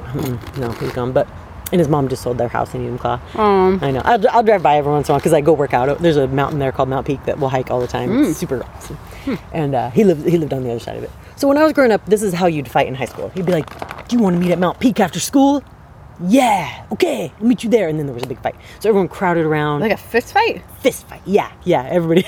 [0.57, 1.11] no, he's gone.
[1.11, 1.27] But
[1.71, 3.35] and his mom just sold their house in Enumclaw.
[3.35, 4.01] Um, I know.
[4.03, 5.99] I'll, I'll drive by every once in a while because I go work out.
[5.99, 8.09] There's a mountain there called Mount Peak that we'll hike all the time.
[8.09, 8.29] Mm.
[8.29, 8.95] It's super awesome.
[8.95, 9.35] Hmm.
[9.53, 11.11] And uh, he lived he lived on the other side of it.
[11.35, 13.29] So when I was growing up, this is how you'd fight in high school.
[13.29, 15.63] He'd be like, "Do you want to meet at Mount Peak after school?"
[16.21, 16.85] Yeah.
[16.91, 17.31] Okay.
[17.39, 17.87] I'll meet you there.
[17.87, 18.55] And then there was a big fight.
[18.79, 19.81] So everyone crowded around.
[19.81, 20.61] like a fist fight?
[20.79, 21.21] fist fight.
[21.25, 21.51] Yeah.
[21.63, 21.87] Yeah.
[21.89, 22.27] Everybody.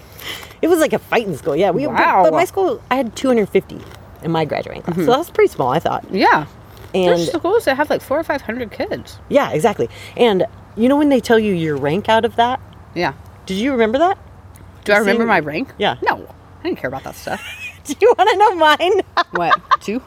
[0.62, 1.56] it was like a fight in school.
[1.56, 1.70] Yeah.
[1.70, 1.86] We.
[1.86, 2.22] Wow.
[2.24, 3.80] But my school, I had 250
[4.22, 5.70] in my graduating class, so that was pretty small.
[5.70, 6.04] I thought.
[6.10, 6.46] Yeah.
[6.94, 9.18] And There's schools that have like four or five hundred kids.
[9.28, 9.88] yeah, exactly.
[10.16, 12.60] And you know when they tell you your rank out of that,
[12.94, 13.12] Yeah.
[13.46, 14.18] did you remember that?
[14.84, 15.74] Do I remember my rank?
[15.78, 15.96] Yeah.
[16.02, 16.26] No,
[16.60, 17.42] I didn't care about that stuff.
[17.84, 19.00] Do you want to know mine?
[19.32, 19.80] what?
[19.80, 20.00] Two?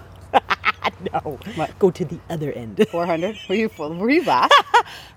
[1.14, 1.40] no.
[1.56, 1.78] What?
[1.78, 2.84] Go to the other end.
[2.92, 3.38] Four hundred?
[3.48, 4.54] Were you were you last?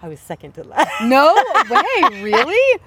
[0.02, 0.90] I was second to last.
[1.04, 1.34] no
[1.70, 2.22] way.
[2.22, 2.80] Really?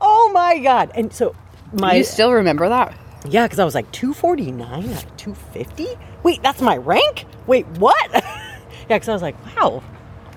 [0.00, 0.90] Oh my god!
[0.94, 1.34] And so
[1.72, 2.94] my you still remember that?
[3.24, 4.62] Yeah, because I was like 249
[4.92, 5.88] out of 250.
[6.22, 7.26] Wait, that's my rank?
[7.46, 8.10] Wait, what?
[8.12, 9.82] yeah, because I was like, wow,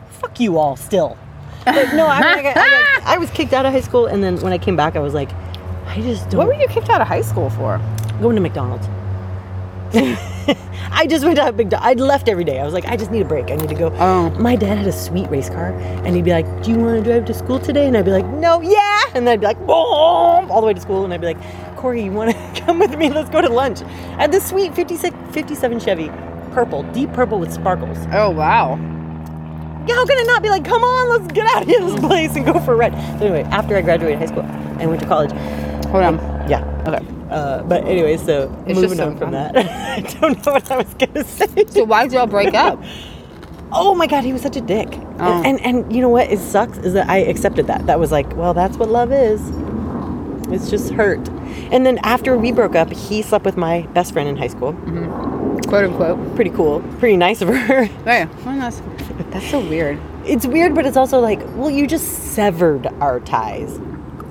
[0.10, 1.18] fuck you all still.
[1.66, 4.24] But no, I, I, got, I, got, I was kicked out of high school, and
[4.24, 5.30] then when I came back, I was like,
[5.86, 7.82] I just don't What were you kicked out of high school for?
[8.22, 8.88] going to McDonald's.
[10.92, 11.86] I just went to McDonald's.
[11.86, 12.60] I'd left every day.
[12.60, 13.50] I was like, I just need a break.
[13.50, 13.92] I need to go.
[13.98, 14.30] Oh.
[14.32, 15.72] My dad had a sweet race car,
[16.06, 17.88] and he'd be like, Do you want to drive to school today?
[17.88, 19.02] And I'd be like, No, yeah.
[19.16, 21.06] And then I'd be like, Boom, all the way to school.
[21.06, 23.10] And I'd be like, Corey, you want to come with me?
[23.10, 23.82] Let's go to lunch.
[23.82, 26.10] I had this sweet 56, 57 Chevy,
[26.52, 27.98] purple, deep purple with sparkles.
[28.12, 28.76] Oh wow.
[29.88, 31.98] Yeah, How can it not be like, Come on, let's get out of here, this
[32.02, 32.94] place, and go for a ride?
[33.20, 35.32] So anyway, after I graduated high school and went to college,
[35.86, 36.16] Hold on.
[36.50, 37.06] yeah, Okay.
[37.32, 39.54] uh, but anyway, so It's moving on from fun.
[39.54, 41.66] that, I don't know what I was gonna say.
[41.68, 42.84] So why did y'all break up?
[43.72, 44.90] oh my god, he was such a dick.
[45.20, 45.44] Oh.
[45.44, 46.30] And, and and you know what?
[46.30, 47.86] It sucks is that I accepted that.
[47.88, 49.40] That was like, well, that's what love is.
[50.52, 51.28] It's just hurt.
[51.72, 54.74] And then after we broke up, he slept with my best friend in high school.
[54.74, 55.60] Mm-hmm.
[55.70, 56.36] Quote unquote.
[56.36, 57.90] Pretty cool, pretty nice of her.
[58.06, 58.28] Well,
[58.60, 58.82] that's
[59.32, 60.00] that's so weird.
[60.26, 63.78] it's weird, but it's also like, well, you just severed our ties.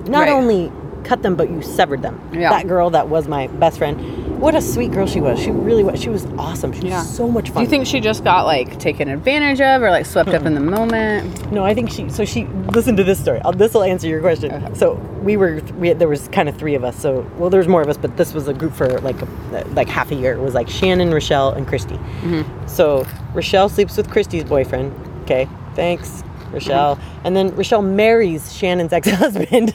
[0.07, 0.29] Not Right.
[0.31, 0.71] only
[1.05, 2.19] cut them, but you severed them.
[2.33, 2.49] Yeah.
[2.49, 3.97] That girl that was my best friend,
[4.39, 5.39] what a sweet girl she was.
[5.39, 6.01] She really was.
[6.01, 6.71] She was awesome.
[6.71, 7.03] She was Yeah.
[7.03, 7.57] so much fun.
[7.57, 10.53] Do you think she just got like taken advantage of or like swept up in
[10.53, 11.51] the moment?
[11.51, 12.09] No, I think she.
[12.09, 12.45] So she.
[12.73, 13.41] Listen to this story.
[13.55, 14.51] This will answer your question.
[14.51, 14.73] Okay.
[14.75, 15.61] So we were.
[15.77, 16.99] We had, there was kind of three of us.
[16.99, 19.25] So well, there's more of us, but this was a group for like a,
[19.73, 20.33] like half a year.
[20.33, 21.95] It was like Shannon, Rochelle, and Christy.
[21.95, 22.67] Mm-hmm.
[22.67, 24.93] So Rochelle sleeps with Christy's boyfriend.
[25.23, 26.95] Okay, thanks, Rochelle.
[26.95, 27.27] Mm-hmm.
[27.27, 29.73] And then Rochelle marries Shannon's ex-husband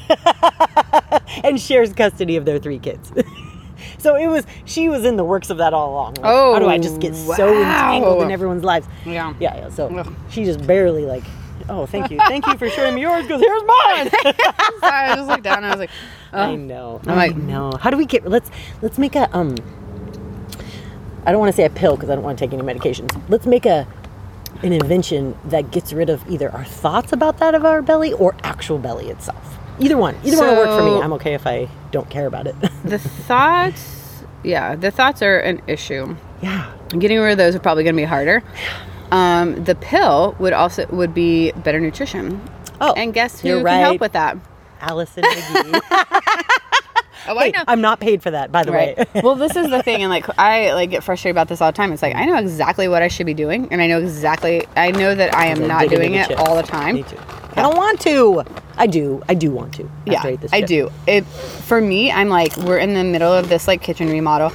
[1.44, 3.12] and shares custody of their three kids.
[3.98, 6.14] So it was she was in the works of that all along.
[6.14, 8.86] Like, how do I just get so Oh, entangled in everyone's lives?
[9.04, 9.34] Yeah.
[9.40, 9.68] Yeah, yeah.
[9.70, 10.14] So Ugh.
[10.30, 11.24] she just barely like,
[11.68, 14.10] oh, thank you, thank you for sharing me yours because here's mine.
[14.80, 15.90] Sorry, I just looked down and I was like,
[16.32, 16.56] I oh.
[16.56, 17.00] know.
[17.06, 17.72] I'm like- know.
[17.80, 18.26] How do we get?
[18.28, 18.50] Let's
[18.82, 19.56] let's make a um.
[21.26, 23.18] I don't want to say a pill because I don't want to take any medications.
[23.30, 23.86] Let's make a
[24.62, 28.34] an invention that gets rid of either our thoughts about that of our belly or
[28.42, 29.58] actual belly itself.
[29.78, 30.16] Either one.
[30.24, 31.02] Either one will work for me.
[31.02, 32.54] I'm okay if I don't care about it.
[32.84, 36.14] the thoughts, yeah, the thoughts are an issue.
[36.42, 36.70] yeah.
[36.90, 38.42] Getting rid of those are probably going to be harder.
[39.10, 42.40] Um, the pill would also would be better nutrition.
[42.80, 43.76] Oh, and guess who you're can right.
[43.80, 44.36] help with that?
[44.80, 45.80] Allison McGee.
[47.26, 48.98] Oh, Hey, I'm not paid for that, by the Right.
[48.98, 49.22] way.
[49.22, 51.76] well, this is the thing, and like I like get frustrated about this all the
[51.76, 51.90] time.
[51.90, 54.66] It's like I know exactly what I should be doing, and I know exactly.
[54.76, 57.02] I know that I am not doing it all the time.
[57.56, 58.42] I don't want to.
[58.76, 59.22] I do.
[59.28, 59.88] I do want to.
[60.06, 60.90] Yeah, I, I do.
[61.06, 62.10] It for me.
[62.10, 64.52] I'm like we're in the middle of this like kitchen remodel.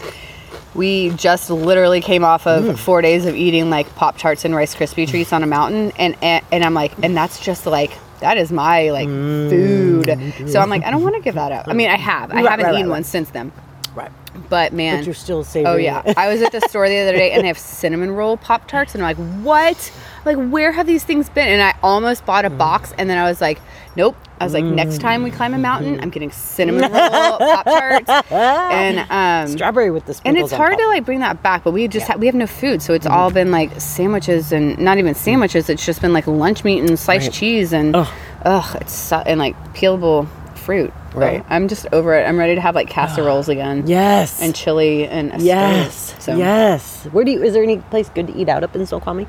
[0.75, 2.77] We just literally came off of Mm.
[2.77, 6.15] four days of eating like Pop Tarts and Rice Krispie treats on a mountain, and,
[6.21, 10.49] and and I'm like, and that's just like that is my like Mm, food.
[10.49, 11.65] So I'm like, I don't want to give that up.
[11.67, 12.31] I mean, I have.
[12.31, 13.51] I Right, haven't right, eaten right, one since then.
[14.49, 15.67] But man, But you're still saving.
[15.67, 16.01] Oh yeah.
[16.17, 18.93] I was at the store the other day and they have cinnamon roll pop tarts,
[18.95, 19.91] and I'm like, what?
[20.25, 21.47] Like, where have these things been?
[21.47, 22.53] And I almost bought Mm.
[22.53, 23.59] a box, and then I was like,
[23.95, 24.15] nope.
[24.41, 28.09] I was like, next time we climb a mountain, I'm getting cinnamon roll pop tarts,
[28.31, 30.73] and um, Strawberry with the and sprinkles it's on hard.
[30.73, 30.77] Mm.
[30.77, 33.05] to like bring that back, but we just ha- we have no food, so it's
[33.07, 35.69] all been like sandwiches and not even sandwiches.
[35.69, 37.33] It's just been like lunch meat and sliced Right.
[37.33, 38.07] cheese and Ugh.
[38.45, 40.27] ugh, it's so, and like peelable
[40.59, 40.93] fruit.
[41.15, 41.43] Right.
[41.49, 42.23] I'm just over it.
[42.27, 44.41] I'm ready to have like casseroles again Yes.
[44.41, 45.95] and chili and a yes.
[45.95, 46.35] stove, So.
[46.37, 47.05] Yes.
[47.11, 47.41] Where do you?
[47.43, 49.27] Is there any place good to eat out up in Snoqualmie?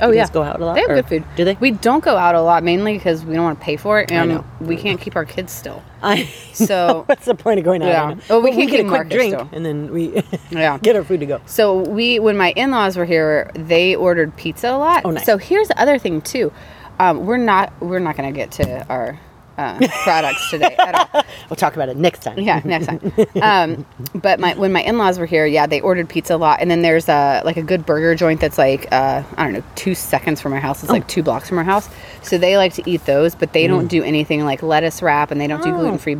[0.00, 0.22] Oh You yeah.
[0.22, 0.74] guys go out a lot.
[0.74, 1.24] They have good food.
[1.36, 1.54] Do they?
[1.60, 4.10] We don't go out a lot mainly because we don't want to pay for it,
[4.10, 4.44] and know.
[4.60, 5.80] we can't keep our kids still.
[6.02, 6.24] I.
[6.54, 7.88] So- what's the point of going out?
[7.88, 8.04] Yeah.
[8.04, 8.20] I know.
[8.30, 9.48] Oh, we Well, can get a quick drink still.
[9.52, 10.78] and then we Yeah.
[10.82, 11.40] get our food to go.
[11.46, 15.02] So we, when my in-laws were here, they ordered pizza a lot.
[15.04, 15.24] Oh, nice.
[15.24, 16.52] So here's the other thing too.
[16.98, 19.20] Um, we're not we're not gonna get to our
[19.62, 21.22] uh, products today at all.
[21.48, 22.38] We'll talk about it next time.
[22.38, 23.12] Yeah, next time.
[23.42, 26.70] Um, but my when my in-laws were here, yeah, they ordered pizza a lot, and
[26.70, 29.94] then there's a like a good burger joint that's like uh, I don't know, two
[29.94, 30.82] seconds from our house.
[30.82, 30.94] It's Oh.
[30.94, 31.88] like two blocks from our house.
[32.22, 33.68] So they like to eat those, but they Mm.
[33.68, 36.16] don't do anything like lettuce wrap, and they don't do gluten free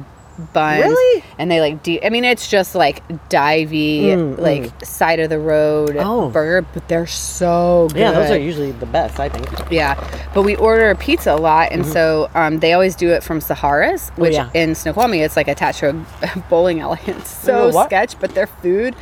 [0.53, 0.85] buns.
[0.85, 0.89] Oh.
[0.89, 1.25] Really?
[1.39, 5.91] And they like de- I mean, it's just like divey, like side of the road
[5.91, 6.31] Mm, Oh.
[6.31, 7.99] burger, but they're so good.
[8.01, 9.47] Yeah, those are usually the best, I think.
[9.71, 9.95] Yeah,
[10.35, 14.11] but we order pizza a lot, and so um, they always do it from Sahara's,
[14.17, 14.49] which Mm-hmm.
[14.49, 14.63] Oh, yeah.
[14.63, 15.91] in Snoqualmie it's like attached to
[16.23, 17.01] a bowling alley.
[17.07, 18.95] It's so Oh, sketch, but their food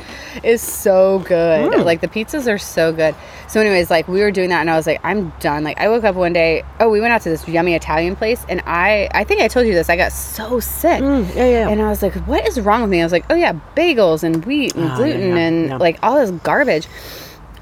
[0.43, 1.71] is so good.
[1.73, 1.85] Mm.
[1.85, 3.15] Like the pizzas are so good.
[3.51, 5.65] So, anyways, like we were doing that, and I was like, I'm done.
[5.65, 6.63] Like I woke up one day.
[6.79, 9.67] Oh, we went out to this yummy Italian place, and I I think I told
[9.67, 9.89] you this.
[9.89, 11.01] I got so sick.
[11.01, 11.69] Mm, yeah, yeah.
[11.69, 13.01] And I was like, what is wrong with me?
[13.01, 15.77] I was like, oh yeah, bagels and wheat and Ah, gluten yeah, and yeah.
[15.77, 16.87] like all this garbage.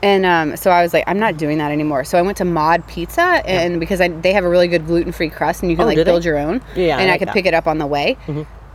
[0.03, 2.03] And um, so I was like, I'm not doing that anymore.
[2.05, 5.11] So I went to Mod Pizza, and because I, they have a really good gluten
[5.11, 6.11] free crust, and you can Oh, like do they?
[6.11, 6.61] build your own.
[6.75, 7.31] Yeah, and I, like could that.
[7.31, 7.33] Mm-hmm.
[7.33, 8.15] pick it up on the way.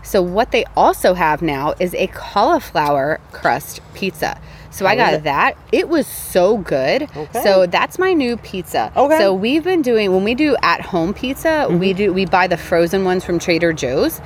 [0.03, 4.39] So what they also have now is a cauliflower crust pizza.
[4.75, 5.23] So I got it?
[5.25, 5.57] that.
[5.73, 7.03] It was so good.
[7.17, 7.43] Okay.
[7.43, 8.93] So that's my new pizza.
[8.97, 9.19] Okay.
[9.19, 11.97] So we've been doing when we do at home pizza, we Mm-hmm.
[11.97, 14.21] do we buy the frozen ones from Trader Joe's,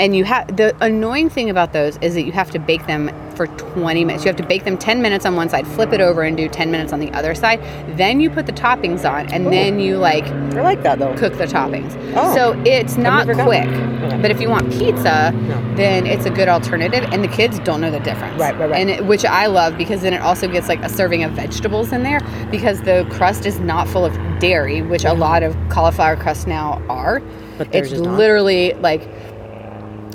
[0.00, 3.10] and you have the annoying thing about those is that you have to bake them
[3.36, 4.24] for 20 minutes.
[4.24, 6.48] You have to bake them 10 minutes on one side, flip it over, and do
[6.48, 7.60] 10 minutes on the other side.
[7.96, 11.14] Then you put the toppings on, and then you like I like that though.
[11.16, 11.92] cook the toppings.
[12.16, 12.34] Oh.
[12.34, 13.66] So it's not quick.
[13.68, 14.18] Okay.
[14.20, 15.74] But if you want pizza, No.
[15.76, 18.38] then it's a good alternative, and the kids don't know the difference.
[18.38, 18.80] Right, right, right.
[18.80, 21.92] And it, which I love because then it also gets like a serving of vegetables
[21.92, 22.20] in there
[22.50, 26.82] because the crust is not full of dairy, which a lot of cauliflower crusts now
[26.88, 27.20] are.
[27.58, 29.02] But it's literally like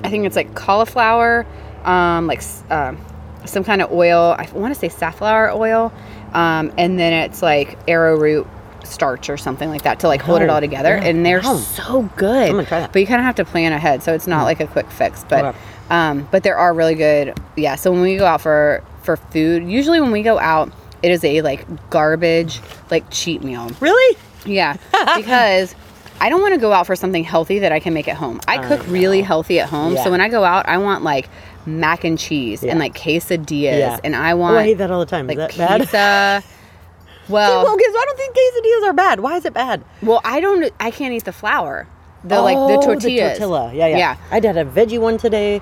[0.03, 1.45] I think it's like cauliflower,
[1.83, 2.97] um, like um,
[3.45, 4.35] some kind of oil.
[4.37, 5.91] I want to say safflower oil,
[6.33, 8.47] um, and then it's like arrowroot
[8.83, 10.95] starch or something like that to like hold it Oh, all together.
[10.97, 11.03] yeah.
[11.09, 11.57] And they're Wow.
[11.57, 12.49] so good.
[12.49, 12.93] I'm gonna try that.
[12.93, 15.25] But you kind of have to plan ahead, so it's not like a quick fix.
[15.27, 15.55] But
[15.89, 17.37] um, but there are really good.
[17.55, 17.75] Yeah.
[17.75, 20.69] So when we go out for for food, usually when we go out,
[21.01, 22.59] it is a like garbage
[22.91, 23.69] like cheat meal.
[23.79, 24.17] Really?
[24.45, 24.73] Yeah,
[25.15, 25.73] because
[26.19, 28.39] I don't want to go out for something healthy that I can make at home.
[28.47, 30.03] I cook really healthy at home, Yeah.
[30.03, 31.29] so when I go out, I want like
[31.65, 32.71] mac and cheese Yeah.
[32.71, 33.99] and like quesadillas, Yeah.
[34.03, 35.27] and I Oh, want I hate that all the time.
[35.27, 35.81] like Is that bad?
[35.81, 36.43] pizza.
[37.29, 39.19] well, Well, because I don't think quesadillas are bad.
[39.21, 39.83] Why is it bad?
[40.01, 40.71] well, I don't.
[40.79, 41.87] I can't eat the flour.
[42.23, 43.37] The like the Oh, tortillas.
[43.37, 43.71] tortilla.
[43.73, 43.97] Yeah, yeah.
[43.97, 44.15] Yeah.
[44.31, 45.61] I did a veggie one today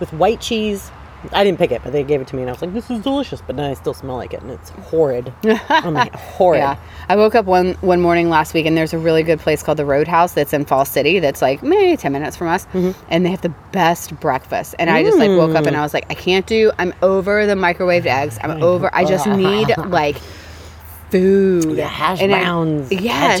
[0.00, 0.90] with white cheese.
[1.32, 2.90] I didn't pick it, but they gave it to me, and I was like, "This
[2.90, 5.32] is delicious." But then I still smell like it, and it's horrid.
[5.68, 6.60] I'm like, horrid.
[6.60, 6.76] Yeah,
[7.08, 9.78] I woke up one one morning last week, and there's a really good place called
[9.78, 11.18] the Roadhouse that's in Fall City.
[11.20, 12.90] That's like maybe ten minutes from us, Mm-hmm.
[13.08, 14.74] and they have the best breakfast.
[14.78, 16.70] And I just like woke up and I was like, I can't do.
[16.78, 18.38] I'm over the microwaved eggs.
[18.42, 18.88] I'm over.
[18.94, 20.16] I just need like
[21.10, 21.76] food.
[21.76, 22.90] Yeah, hash And I- browns.
[22.92, 23.40] yes.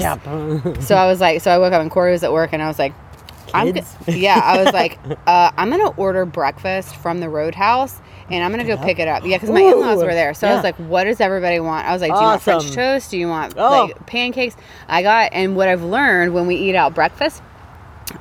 [0.86, 2.68] So I was like, so I woke up and Corey was at work, and I
[2.68, 2.92] was like,
[3.64, 3.94] Kids?
[4.06, 8.00] go- yeah, I was like, uh, I'm gonna order breakfast from the Roadhouse.
[8.28, 9.24] And I'm gonna go pick it up.
[9.24, 10.34] Yeah, because my Ooh, in-laws were there.
[10.34, 12.72] So I was like, "What does everybody want?" I was like, "Do you want French
[12.72, 13.08] toast?
[13.12, 13.84] Do you want Oh.
[13.86, 14.56] like pancakes?"
[14.88, 17.40] I got, and what I've learned when we eat out breakfast,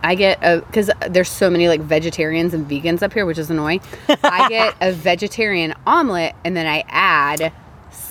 [0.03, 3.49] I get a because there's so many like vegetarians and vegans up here, which is
[3.49, 3.81] annoying.
[4.23, 7.51] I get a vegetarian omelet, and then I add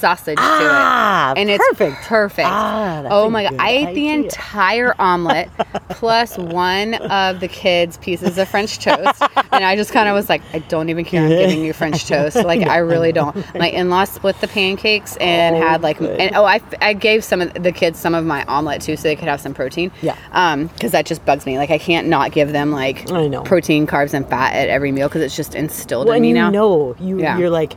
[0.04, 2.02] sausage Ah, to it, and it's perfect.
[2.02, 2.48] perfect.
[2.50, 3.56] Ah, oh my god!
[3.58, 5.48] I ate the entire omelet
[5.90, 10.28] plus one of the kids' pieces of French toast, and I just kind of was
[10.28, 11.22] like, I don't even care.
[11.22, 12.36] I'm giving you French toast.
[12.36, 13.34] Like I really don't.
[13.54, 16.20] My in-laws split the pancakes and Oh, had like, good.
[16.20, 19.04] and oh, I, I gave some of the kids some of my omelet too, so
[19.04, 19.90] they could have some protein.
[20.02, 20.16] Yeah.
[20.32, 21.56] Um, because that just bugs me.
[21.56, 23.42] Like I can't not give them like I know.
[23.42, 26.34] protein, carbs, and fat at every meal because it's just instilled Well, in me you
[26.34, 26.50] now.
[26.50, 27.38] know, you Yeah.
[27.38, 27.74] you're like,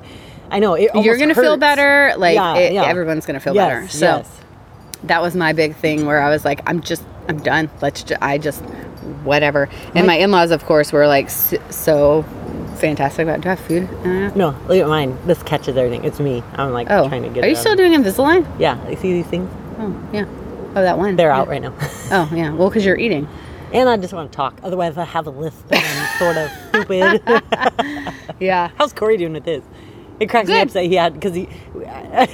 [0.51, 0.73] I know.
[0.75, 2.13] It You're gonna feel better.
[2.17, 2.85] Like Yeah, it, yeah.
[2.85, 3.87] everyone's gonna feel Yes, better.
[3.89, 4.41] So yes.
[5.03, 7.69] that was my big thing where I was like, I'm just, I'm done.
[7.81, 8.61] Let's, ju- I just,
[9.23, 9.69] whatever.
[9.95, 12.23] And my in laws, of course, were like so
[12.77, 13.41] fantastic about.
[13.41, 13.89] Do I have food?
[14.05, 15.17] Uh, No, look at mine.
[15.25, 16.03] This catches everything.
[16.05, 16.43] It's me.
[16.53, 17.43] I'm like oh, trying to get.
[17.43, 18.45] are you still doing Invisalign?
[18.59, 19.49] Yeah, you see these things?
[19.79, 20.25] Oh, yeah.
[20.75, 21.15] Oh, that one.
[21.15, 21.39] They're Yeah.
[21.41, 21.73] out right now.
[22.11, 22.53] Oh, yeah.
[22.53, 23.27] Well, because you're eating.
[23.73, 24.57] and I just want to talk.
[24.63, 28.13] Otherwise, I have a list and I'm sort of stupid.
[28.39, 28.69] Yeah.
[28.77, 29.63] How's Corey doing with his?
[30.19, 31.47] It cracks me up that he had because he.
[31.79, 32.27] I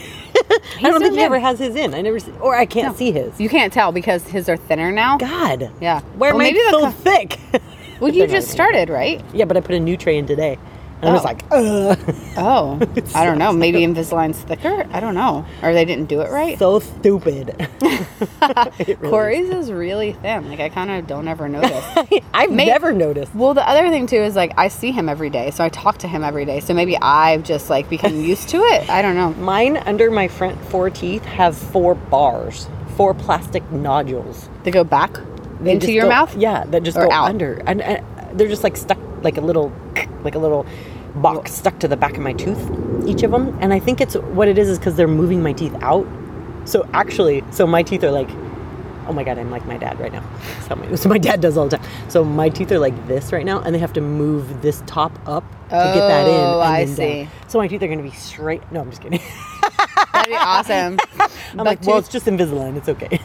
[0.82, 1.94] don't think he ever has his in.
[1.94, 2.94] I never see, or I can't No.
[2.98, 3.40] see his.
[3.40, 5.18] You can't tell because his are thinner now.
[5.18, 5.70] God.
[5.82, 6.02] Yeah.
[6.18, 7.40] Where Well, the so co- thick?
[8.00, 9.24] Well, you just started, right?
[9.34, 10.58] Yeah, but I put a new tray in today.
[11.04, 11.26] And I was Oh.
[11.26, 12.16] like, Ugh.
[12.38, 12.80] Oh,
[13.16, 13.52] I don't know.
[13.52, 14.88] Maybe Invisalign's thicker.
[14.92, 16.58] I don't know, or they didn't do it right.
[16.58, 17.68] so stupid.
[18.80, 20.50] Really Corey's is really thin.
[20.50, 21.86] Like I kind of don't ever notice.
[22.34, 23.34] I've May- never noticed.
[23.36, 26.00] well, the other thing too is like I see him every day, so I talk
[26.00, 26.60] to him every day.
[26.60, 28.90] So maybe I've just like become used to it.
[28.90, 29.34] I don't know.
[29.34, 34.50] Mine under my front four teeth have four bars, four plastic nodules.
[34.64, 35.18] They go back
[35.62, 36.36] They into your go- mouth.
[36.36, 37.30] Yeah, that just Or go out?
[37.30, 38.06] under, and, and
[38.40, 39.72] they're just like stuck, like a little,
[40.24, 40.66] like a little
[41.16, 42.60] box stuck to the back of my tooth,
[43.08, 43.58] each of them.
[43.62, 46.08] And I think it's what it is is because they're moving my teeth out.
[46.66, 48.30] So actually, so my teeth are like,
[49.08, 50.24] oh my god, I'm like my dad right now.
[50.68, 51.90] So my, so my dad does all the time.
[52.10, 55.12] So my teeth are like this right now, and they have to move this top
[55.28, 56.34] up to get that in.
[56.34, 57.24] Oh, I see.
[57.24, 57.32] down.
[57.48, 58.62] So my teeth are gonna be straight.
[58.72, 59.22] No, I'm just kidding.
[60.14, 61.00] That'd be awesome.
[61.58, 62.78] I'm like, well, it's just Invisalign.
[62.78, 63.20] It's okay.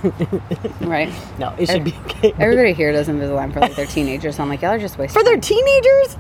[0.87, 1.13] right.
[1.39, 2.35] no, it should er, be okay.
[2.39, 4.37] Everybody here does Invisalign for like their teenagers.
[4.37, 5.19] So I'm like, y'all are just wasting.
[5.21, 6.17] For their teenagers?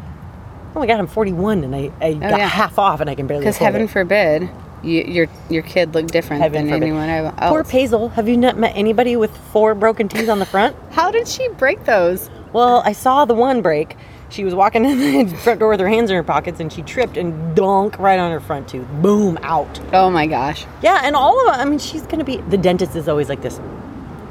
[0.74, 2.46] Oh my god, I'm 41 and I, I oh, got yeah.
[2.46, 3.90] half off and I can barely Because heaven it.
[3.90, 4.48] forbid,
[4.82, 6.86] you, your your kid look different Heaven than forbid.
[6.88, 7.34] anyone else.
[7.38, 8.08] Poor Paisley.
[8.10, 10.76] Have you not met anybody with four broken teeth on the front?
[10.90, 12.30] How did she break those?
[12.52, 13.96] Well, I saw the one break.
[14.30, 14.98] She was walking in
[15.28, 18.18] the front door with her hands in her pockets and she tripped and donk right
[18.18, 18.86] on her front tooth.
[19.02, 19.80] Boom, out.
[19.92, 20.66] Oh my gosh.
[20.82, 21.58] Yeah, and all of it.
[21.58, 22.36] I mean, she's gonna be.
[22.36, 23.58] The dentist is always like this,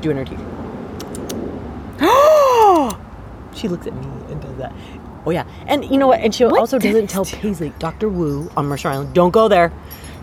[0.01, 0.39] doing her teeth.
[3.57, 4.73] she looks at me and does that.
[5.25, 6.21] Oh yeah, and you know what?
[6.21, 7.25] And she What also doesn't tell?
[7.25, 9.73] Paisley, Doctor Wu on Mercer Island, don't go there.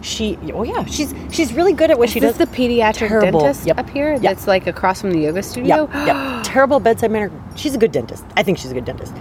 [0.01, 0.39] She.
[0.53, 2.39] Oh yeah, she's she's really good at what she Is does.
[2.39, 3.41] this the pediatric Terrible.
[3.41, 3.79] dentist Yep.
[3.79, 4.13] up here?
[4.13, 4.23] Yep.
[4.23, 5.89] That's like across from the yoga studio.
[5.93, 6.43] Yep, yep.
[6.45, 7.31] Terrible bedside manner.
[7.57, 8.25] She's a good dentist.
[8.37, 9.15] I think she's a good dentist.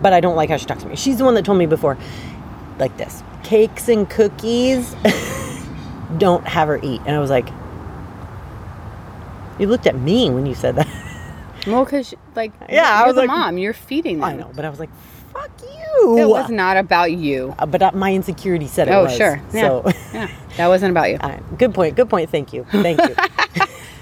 [0.00, 0.94] But I don't like how she talks to me.
[0.96, 1.98] She's the one that told me before,
[2.78, 4.94] like this cakes and cookies,
[6.18, 7.00] don't have her eat.
[7.06, 7.48] And I was like,
[9.58, 10.86] you looked at me when you said that.
[11.66, 13.58] Well, because like Yeah, I was like- mom.
[13.58, 14.24] You're feeding them.
[14.28, 14.90] I know, but I was like,
[15.32, 16.18] fuck you.
[16.18, 17.54] It was not about you.
[17.58, 19.16] Uh, but uh, my insecurity said it Oh, was.
[19.16, 19.40] sure.
[19.52, 19.60] Yeah.
[19.60, 21.16] So, Yeah, that wasn't about you.
[21.22, 21.96] right, good point.
[21.96, 22.30] Good point.
[22.30, 22.64] Thank you.
[22.70, 23.14] Thank you.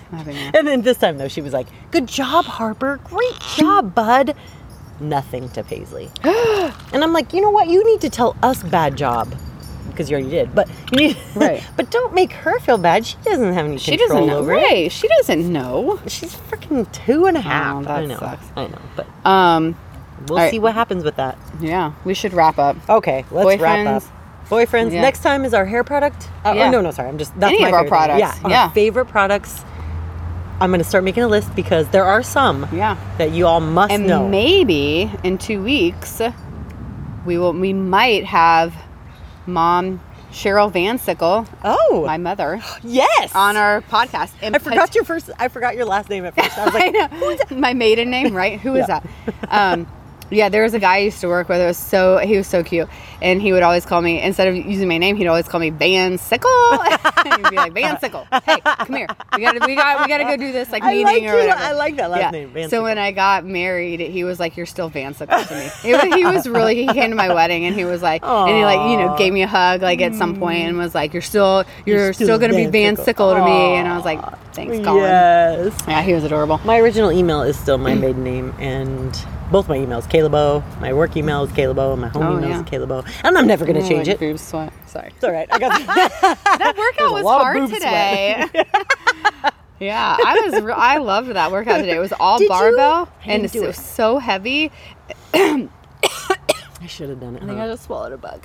[0.13, 3.01] And then this time though, she was like, "Good job, Harper.
[3.05, 4.37] Great job, bud."
[5.01, 6.09] Nothing to Paisley.
[6.23, 7.67] and I'm like, you know what?
[7.67, 9.35] You need to tell us bad job
[9.97, 10.55] because you already did.
[10.55, 11.63] But you need, Right.
[11.77, 13.07] but don't make her feel bad.
[13.07, 14.39] She doesn't have any She control doesn't know.
[14.39, 14.63] over it.
[14.63, 14.93] Right.
[14.93, 15.99] She doesn't know.
[16.07, 17.85] She's freaking two and a half.
[17.85, 18.19] that I know.
[18.19, 18.47] sucks.
[18.57, 18.79] I know.
[18.95, 19.77] But Um.
[20.29, 20.51] we'll right.
[20.51, 21.39] see what happens with that.
[21.61, 21.93] Yeah.
[22.05, 22.77] We should wrap up.
[22.89, 24.03] Okay, let's wrap up.
[24.03, 24.11] Boyfriends.
[24.49, 24.93] Boyfriends.
[24.93, 25.01] Yeah.
[25.03, 26.29] Next time is our hair product.
[26.45, 26.69] Uh, Yeah.
[26.69, 27.09] Oh no, no, sorry.
[27.09, 27.89] I'm just that's Any my of our thing.
[27.89, 28.21] products.
[28.21, 28.69] Yeah, our Yeah.
[28.71, 29.65] favorite products.
[30.61, 32.97] I'm gonna start making a list because there are some Yeah.
[33.19, 34.27] that you all must And know.
[34.29, 36.23] maybe in two weeks,
[37.27, 37.53] we will.
[37.53, 38.73] We might have
[39.47, 40.01] mom
[40.33, 43.35] Cheryl Van Sickle, oh, my mother, yes.
[43.35, 44.33] on our podcast.
[44.43, 45.31] And I forgot your first.
[45.39, 46.59] I forgot your last name at first.
[46.59, 47.57] I was I like, know.
[47.57, 48.61] My maiden name, right?
[48.61, 49.01] Who is Yeah.
[49.49, 49.49] that?
[49.49, 49.87] Um,
[50.31, 51.61] yeah, there was a guy I used to work with.
[51.61, 52.89] It was so he was so cute,
[53.23, 55.71] and he would always call me instead of using my name, he'd always call me
[55.71, 56.51] Van Sickle.
[57.25, 58.27] he'd be like Van Sickle.
[58.45, 59.07] Hey, come here.
[59.37, 61.23] We got to we got we got to go do this like I meeting like
[61.23, 61.33] or you.
[61.33, 61.61] whatever.
[61.61, 62.31] I like that last yeah.
[62.31, 62.85] name, Van so Sickle.
[62.85, 66.03] when I got married, he was like, "You're still Van Sickle to me." He was,
[66.03, 66.75] he was really.
[66.75, 69.33] He came to my wedding and he was like, and he like you know gave
[69.33, 72.27] me a hug like at some point and was like, "You're still you're, You're still,
[72.27, 74.21] still gonna be Van Van Sickle." Sickle to me," and I was like,
[74.53, 75.85] "Thanks, Colin." Yes.
[75.87, 76.59] Yeah, he was adorable.
[76.65, 79.13] My original email is still my maiden name, and
[79.51, 80.63] both my emails, Caleb O.
[80.81, 81.93] My work email is Caleb O.
[81.93, 82.61] and My home Oh, email yeah.
[82.63, 83.05] is Caleb O.
[83.25, 84.21] And I'm never gonna Oh, change my it.
[84.21, 84.73] Boobs sweat.
[84.87, 85.09] Sorry.
[85.15, 85.49] It's all right.
[85.53, 85.81] I got.
[86.59, 88.45] That workout was hard today.
[89.81, 90.63] yeah, I was.
[90.63, 91.97] Re- I loved that workout today.
[91.97, 93.67] It was all Did barbell and didn't it's do it it.
[93.69, 94.73] was so heavy.
[95.35, 95.69] I
[96.89, 97.43] should have done it.
[97.43, 97.65] I think huh?
[97.65, 98.43] I just swallowed a bug.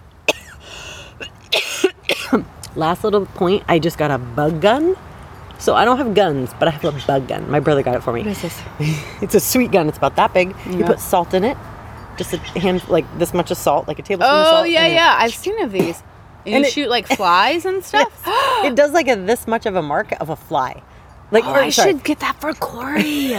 [2.75, 3.63] Last little point.
[3.67, 4.95] I just got a bug gun.
[5.61, 7.49] So I don't have guns, but I have a bug gun.
[7.49, 8.21] My brother got it for me.
[8.23, 8.61] What is this?
[9.21, 9.87] It's a sweet gun.
[9.87, 10.55] It's about that big.
[10.67, 11.55] You put salt in it,
[12.17, 14.61] just a hand like this much of salt, like a tablespoon of oh, salt.
[14.61, 15.15] Oh yeah, yeah.
[15.19, 16.01] I've seen of these.
[16.01, 16.05] And,
[16.55, 18.11] And you it- shoot like flies and stuff.
[18.65, 20.81] It does like a this much of a mark of a fly.
[21.29, 23.35] Like Oh, or, I sorry, should get that for Corey.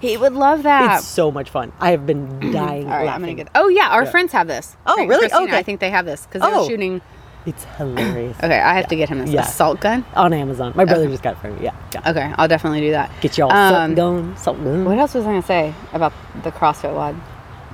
[0.00, 0.98] he would love that.
[0.98, 1.72] It's so much fun.
[1.80, 2.84] I have been dying.
[2.84, 3.48] All right, I'm gonna get.
[3.54, 4.10] Oh yeah, our Yeah.
[4.10, 4.76] friends have this.
[4.86, 5.20] Oh, really?
[5.28, 5.56] Christina, Okay.
[5.58, 6.68] I think they have this because they were Oh.
[6.68, 7.00] shooting.
[7.44, 8.36] It's hilarious.
[8.38, 9.30] Okay, I have to get him this.
[9.30, 9.42] Yeah.
[9.42, 10.04] A salt gun.
[10.14, 10.72] On Amazon.
[10.76, 11.64] My brother just got it for me.
[11.64, 11.74] Yeah.
[11.92, 12.10] yeah.
[12.10, 13.10] Okay, I'll definitely do that.
[13.20, 14.84] Get y'all Um, salt gun, salt gun.
[14.84, 16.12] What else was I gonna say about
[16.44, 17.16] the CrossFit WOD?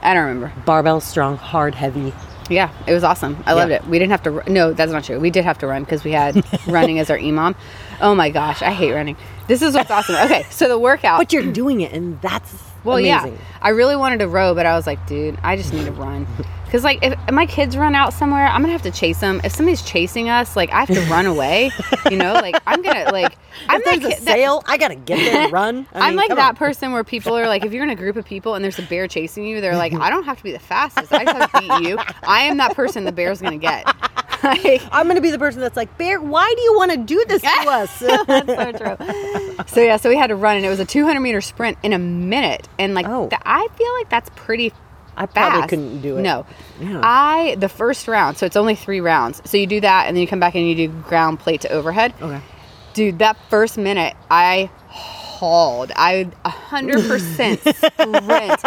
[0.02, 0.52] I don't remember.
[0.64, 2.14] Barbell strong, hard, heavy.
[2.48, 3.36] Yeah, it was awesome.
[3.44, 3.86] I loved it.
[3.86, 4.50] We didn't have to.
[4.50, 5.20] No, that's not true.
[5.20, 7.54] We did have to run because we had running as our imam.
[8.00, 9.16] Oh my gosh, I hate running.
[9.48, 10.14] This is what's awesome.
[10.24, 11.18] Okay, so the workout.
[11.18, 12.54] But you're doing it, and that's
[12.84, 13.34] well, amazing.
[13.34, 13.38] yeah.
[13.60, 16.26] I really wanted to row, but I was like, dude, I just need to run.
[16.68, 19.40] Because like, if my kids run out somewhere, I'm gonna have to chase them.
[19.42, 21.70] If somebody's chasing us, like, I have to run away.
[22.10, 23.36] You know, like I'm gonna like.
[23.68, 25.86] I'm If there's that a kid- that- sale, I gotta get there and run.
[25.94, 26.56] I I'm like that on.
[26.56, 28.82] person where people are like, if you're in a group of people and there's a
[28.82, 31.10] bear chasing you, they're like, I don't have to be the fastest.
[31.12, 31.98] I just have to beat you.
[32.22, 33.86] I am that person the bear's gonna get.
[34.44, 37.24] like, I'm gonna be the person that's like, Bear, why do you want to do
[37.26, 37.98] this to us?
[37.98, 39.64] that's so true.
[39.66, 41.92] So yeah, so we had to run, and it was a 200 meter sprint in
[41.94, 43.28] a minute, and like Oh.
[43.44, 44.72] I feel like that's pretty.
[45.18, 46.22] I probably couldn't do it.
[46.22, 46.46] No,
[46.80, 47.00] Yeah.
[47.02, 49.42] I the first round, so it's only three rounds.
[49.44, 51.68] So you do that, and then you come back and you do ground plate to
[51.70, 52.14] overhead.
[52.22, 52.40] Okay.
[52.94, 55.92] Dude, that first minute, I hauled.
[55.94, 58.64] I 100% sprint.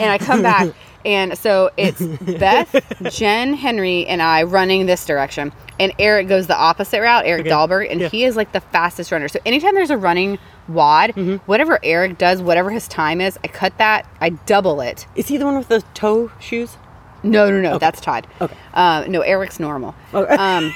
[0.00, 0.68] And I come back.
[1.04, 2.74] And so it's Beth,
[3.12, 5.52] Jen, Henry, and I running this direction.
[5.80, 7.50] And Eric goes the opposite route, Eric Okay.
[7.50, 8.08] Dahlberg, and Yeah.
[8.08, 9.28] he is like the fastest runner.
[9.28, 10.38] So anytime there's a running
[10.68, 11.36] WOD, Mm-hmm.
[11.46, 15.06] whatever Eric does, whatever his time is, I cut that, I double it.
[15.14, 16.76] Is he the one with the toe shoes?
[17.22, 18.26] No, no, no, that's Todd.
[18.40, 18.54] Okay.
[18.74, 19.94] Uh, no, Eric's normal.
[20.12, 20.34] Okay.
[20.38, 20.74] Um,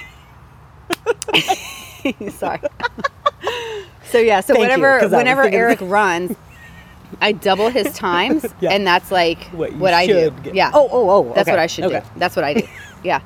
[2.31, 2.61] sorry.
[4.05, 6.37] so yeah, so Thank you, whenever was whenever Eric runs,
[7.23, 8.70] I double his times, Yeah.
[8.73, 10.31] and that's like What what, I do.
[10.43, 10.55] get.
[10.55, 10.70] Yeah.
[10.75, 12.01] Oh, oh, oh, That's okay, what I should okay.
[12.01, 12.07] do.
[12.16, 12.66] That's what I do.
[13.05, 13.20] Yeah.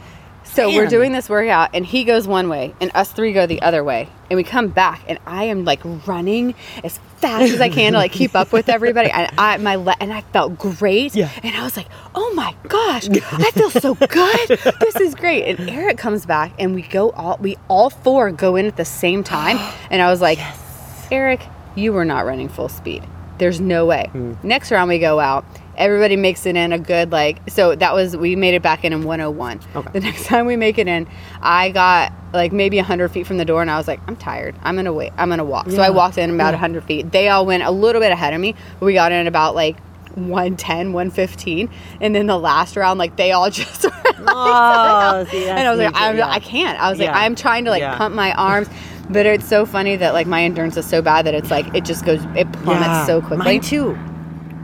[0.44, 3.60] So we're doing this workout, and he goes one way, and us three go the
[3.60, 7.68] other way, and we come back, and I am like running as fast as I
[7.68, 11.14] can to like keep up with everybody, and I my le- and I felt great,
[11.14, 11.28] Yeah.
[11.42, 14.48] and I was like, oh my gosh, I feel so good.
[14.80, 15.44] This is great.
[15.58, 18.84] And Eric comes back, and we go all we all four go in at the
[18.86, 19.58] same time,
[19.90, 20.38] and I was like,
[21.10, 21.40] Eric,
[21.74, 23.02] you were not running full speed.
[23.38, 24.08] There's no way.
[24.12, 24.34] Hmm.
[24.42, 25.44] Next round we go out.
[25.76, 28.92] Everybody makes it in a good like so that was we made it back in
[28.94, 29.60] in 101.
[29.76, 29.90] Okay.
[29.92, 31.06] The next time we make it in,
[31.42, 34.54] I got like maybe 100 feet from the door and I was like, I'm tired.
[34.62, 35.12] I'm gonna wait.
[35.18, 35.70] I'm gonna walk.
[35.70, 36.60] So I walked in about Yeah.
[36.60, 37.12] 100 feet.
[37.12, 39.76] They all went a little bit ahead of me, we got in about like
[40.14, 41.68] 110, 115,
[42.00, 43.84] and then the last round, like they all just.
[43.84, 46.28] were like, Oh, see, and I was like, I'm, yeah.
[46.30, 46.80] I can't.
[46.80, 47.96] I was like, I'm trying to like Yeah.
[47.98, 48.68] pump my arms,
[49.10, 51.84] but it's so funny that like my endurance is so bad that it's like it
[51.84, 53.38] just goes, it plummets Yeah, so quickly.
[53.44, 53.96] Mine too.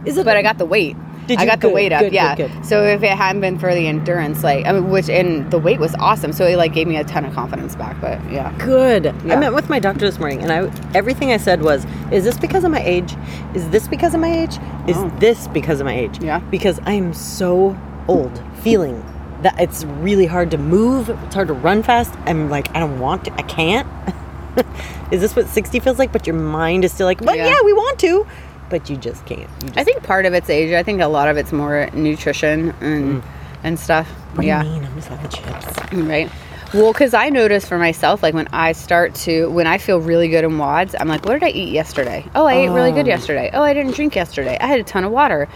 [0.05, 0.25] Is it?
[0.25, 0.97] But I got the weight.
[1.29, 1.45] Did you?
[1.45, 2.35] I got the weight up, good, good, yeah.
[2.35, 2.51] good.
[2.67, 5.79] So if it hadn't been for the endurance, like I mean, which and the weight
[5.79, 8.01] was awesome, so it like gave me a ton of confidence back.
[8.01, 9.05] But yeah, good.
[9.25, 9.35] Yeah.
[9.35, 12.37] I met with my doctor this morning, and I everything I said was, "Is this
[12.39, 13.15] because of my age?
[13.55, 14.59] Is this because of my age?
[14.89, 15.13] Is Oh.
[15.21, 16.21] this because of my age?
[16.21, 16.41] Yeah.
[16.41, 17.79] Because I am so
[18.09, 19.05] old, feeling
[19.43, 21.09] that it's really hard to move.
[21.09, 22.13] It's hard to run fast.
[22.27, 23.33] I'm like, I don't want to.
[23.35, 23.87] I can't.
[25.11, 26.13] is this what 60 feels like?
[26.13, 27.47] But your mind is still like, but Yeah.
[27.49, 28.27] yeah, we want to,
[28.71, 29.41] but you just can't.
[29.63, 30.73] You just, I think part of it's age.
[30.73, 33.23] I think a lot of it's more nutrition and
[33.65, 34.09] and stuff.
[34.09, 34.37] Mm.
[34.37, 34.63] what yeah.
[34.63, 34.85] do you mean?
[34.85, 35.93] I'm just having chips.
[35.93, 36.31] Right.
[36.75, 40.29] Well, because I notice for myself, like when I start to, when I feel really
[40.29, 42.25] good in WODs, I'm like, what did I eat yesterday?
[42.35, 43.11] Oh, I ate really good Oh.
[43.11, 43.51] yesterday.
[43.53, 44.57] Oh, I didn't drink yesterday.
[44.59, 45.49] I had a ton of water.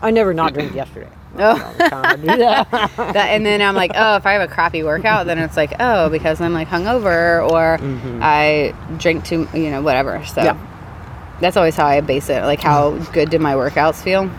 [0.00, 1.10] I never not drank yesterday.
[1.38, 1.72] Oh.
[2.96, 3.28] That.
[3.28, 6.08] and then I'm like, oh, if I have a crappy workout, then it's like, oh,
[6.08, 8.20] because I'm like hungover or mm-hmm.
[8.22, 10.24] I drink too, you know, whatever.
[10.26, 10.56] So Yeah.
[11.40, 12.42] that's always how I base it.
[12.42, 13.12] Like, how mm-hmm.
[13.12, 14.30] good did my workouts feel?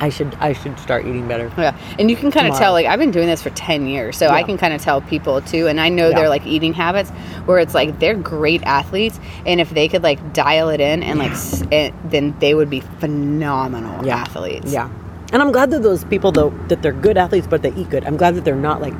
[0.00, 1.52] I should I should start eating better.
[1.56, 2.72] Yeah, and you can kind of tell.
[2.72, 5.40] Like I've been doing this for ten years, so I can kind of tell people
[5.42, 5.68] too.
[5.68, 6.16] And I know Yeah.
[6.16, 7.10] their like eating habits,
[7.46, 11.20] where it's like they're great athletes, and if they could like dial it in and
[11.20, 14.16] like, s- it, then they would be phenomenal Yeah.
[14.16, 14.72] athletes.
[14.72, 14.88] Yeah.
[15.32, 18.04] And I'm glad that those people though that they're good athletes but they eat good.
[18.04, 18.94] I'm glad that they're not like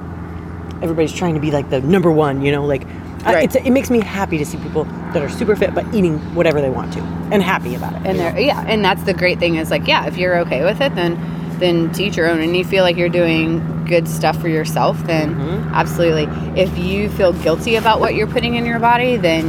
[0.82, 2.84] everybody's trying to be like the number one, you know, like
[3.24, 3.44] I, Right.
[3.44, 6.60] it's, it makes me happy to see people that are super fit but eating whatever
[6.60, 8.02] they want to and happy about it.
[8.04, 8.38] and they're know?
[8.40, 11.18] yeah, and that's the great thing is like yeah, if you're okay with it, then
[11.60, 15.36] then teach your own, and you feel like you're doing good stuff for yourself, then
[15.36, 15.74] Mm-hmm.
[15.74, 16.24] absolutely.
[16.60, 19.46] If you feel guilty about what you're putting in your body, then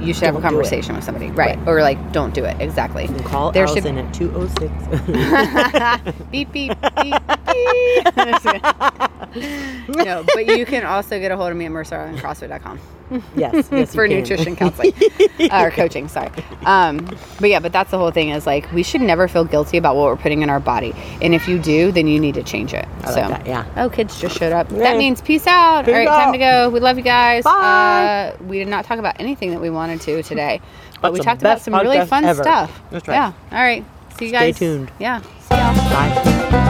[0.00, 0.50] you should have a Don't do it.
[0.62, 1.56] conversation with somebody, right?
[1.58, 1.68] Right.
[1.68, 2.56] Or like, don't do it.
[2.60, 3.04] Exactly.
[3.04, 6.22] And call There Allison should- at 206.
[6.30, 6.72] beep beep
[7.02, 8.06] beep beep.
[9.88, 12.78] no, but you can also get a hold of me at mercercrossfit.com
[13.36, 14.92] yes, yes for nutrition counseling
[15.40, 16.08] uh, or coaching.
[16.08, 16.30] Sorry,
[16.64, 16.98] um,
[17.40, 19.96] but yeah, but that's the whole thing is like we should never feel guilty about
[19.96, 22.74] what we're putting in our body, and if you do, then you need to change
[22.74, 22.86] it.
[23.02, 23.66] I so, like that, yeah.
[23.76, 24.70] Oh, kids just showed up.
[24.70, 24.78] Yay.
[24.78, 25.84] That means peace out.
[25.84, 26.70] Peace All right, time to go.
[26.70, 27.44] We love you guys.
[27.44, 28.32] Bye.
[28.34, 30.60] Uh, we did not talk about anything that we wanted to today,
[31.00, 32.42] but That's we talked about some really fun ever.
[32.42, 32.82] stuff.
[32.90, 33.14] That's right.
[33.14, 33.32] Yeah.
[33.52, 33.84] All right.
[34.18, 34.56] See you guys.
[34.56, 34.90] Stay tuned.
[34.98, 35.20] Yeah.
[35.20, 35.74] See y'all.
[35.90, 36.65] Bye.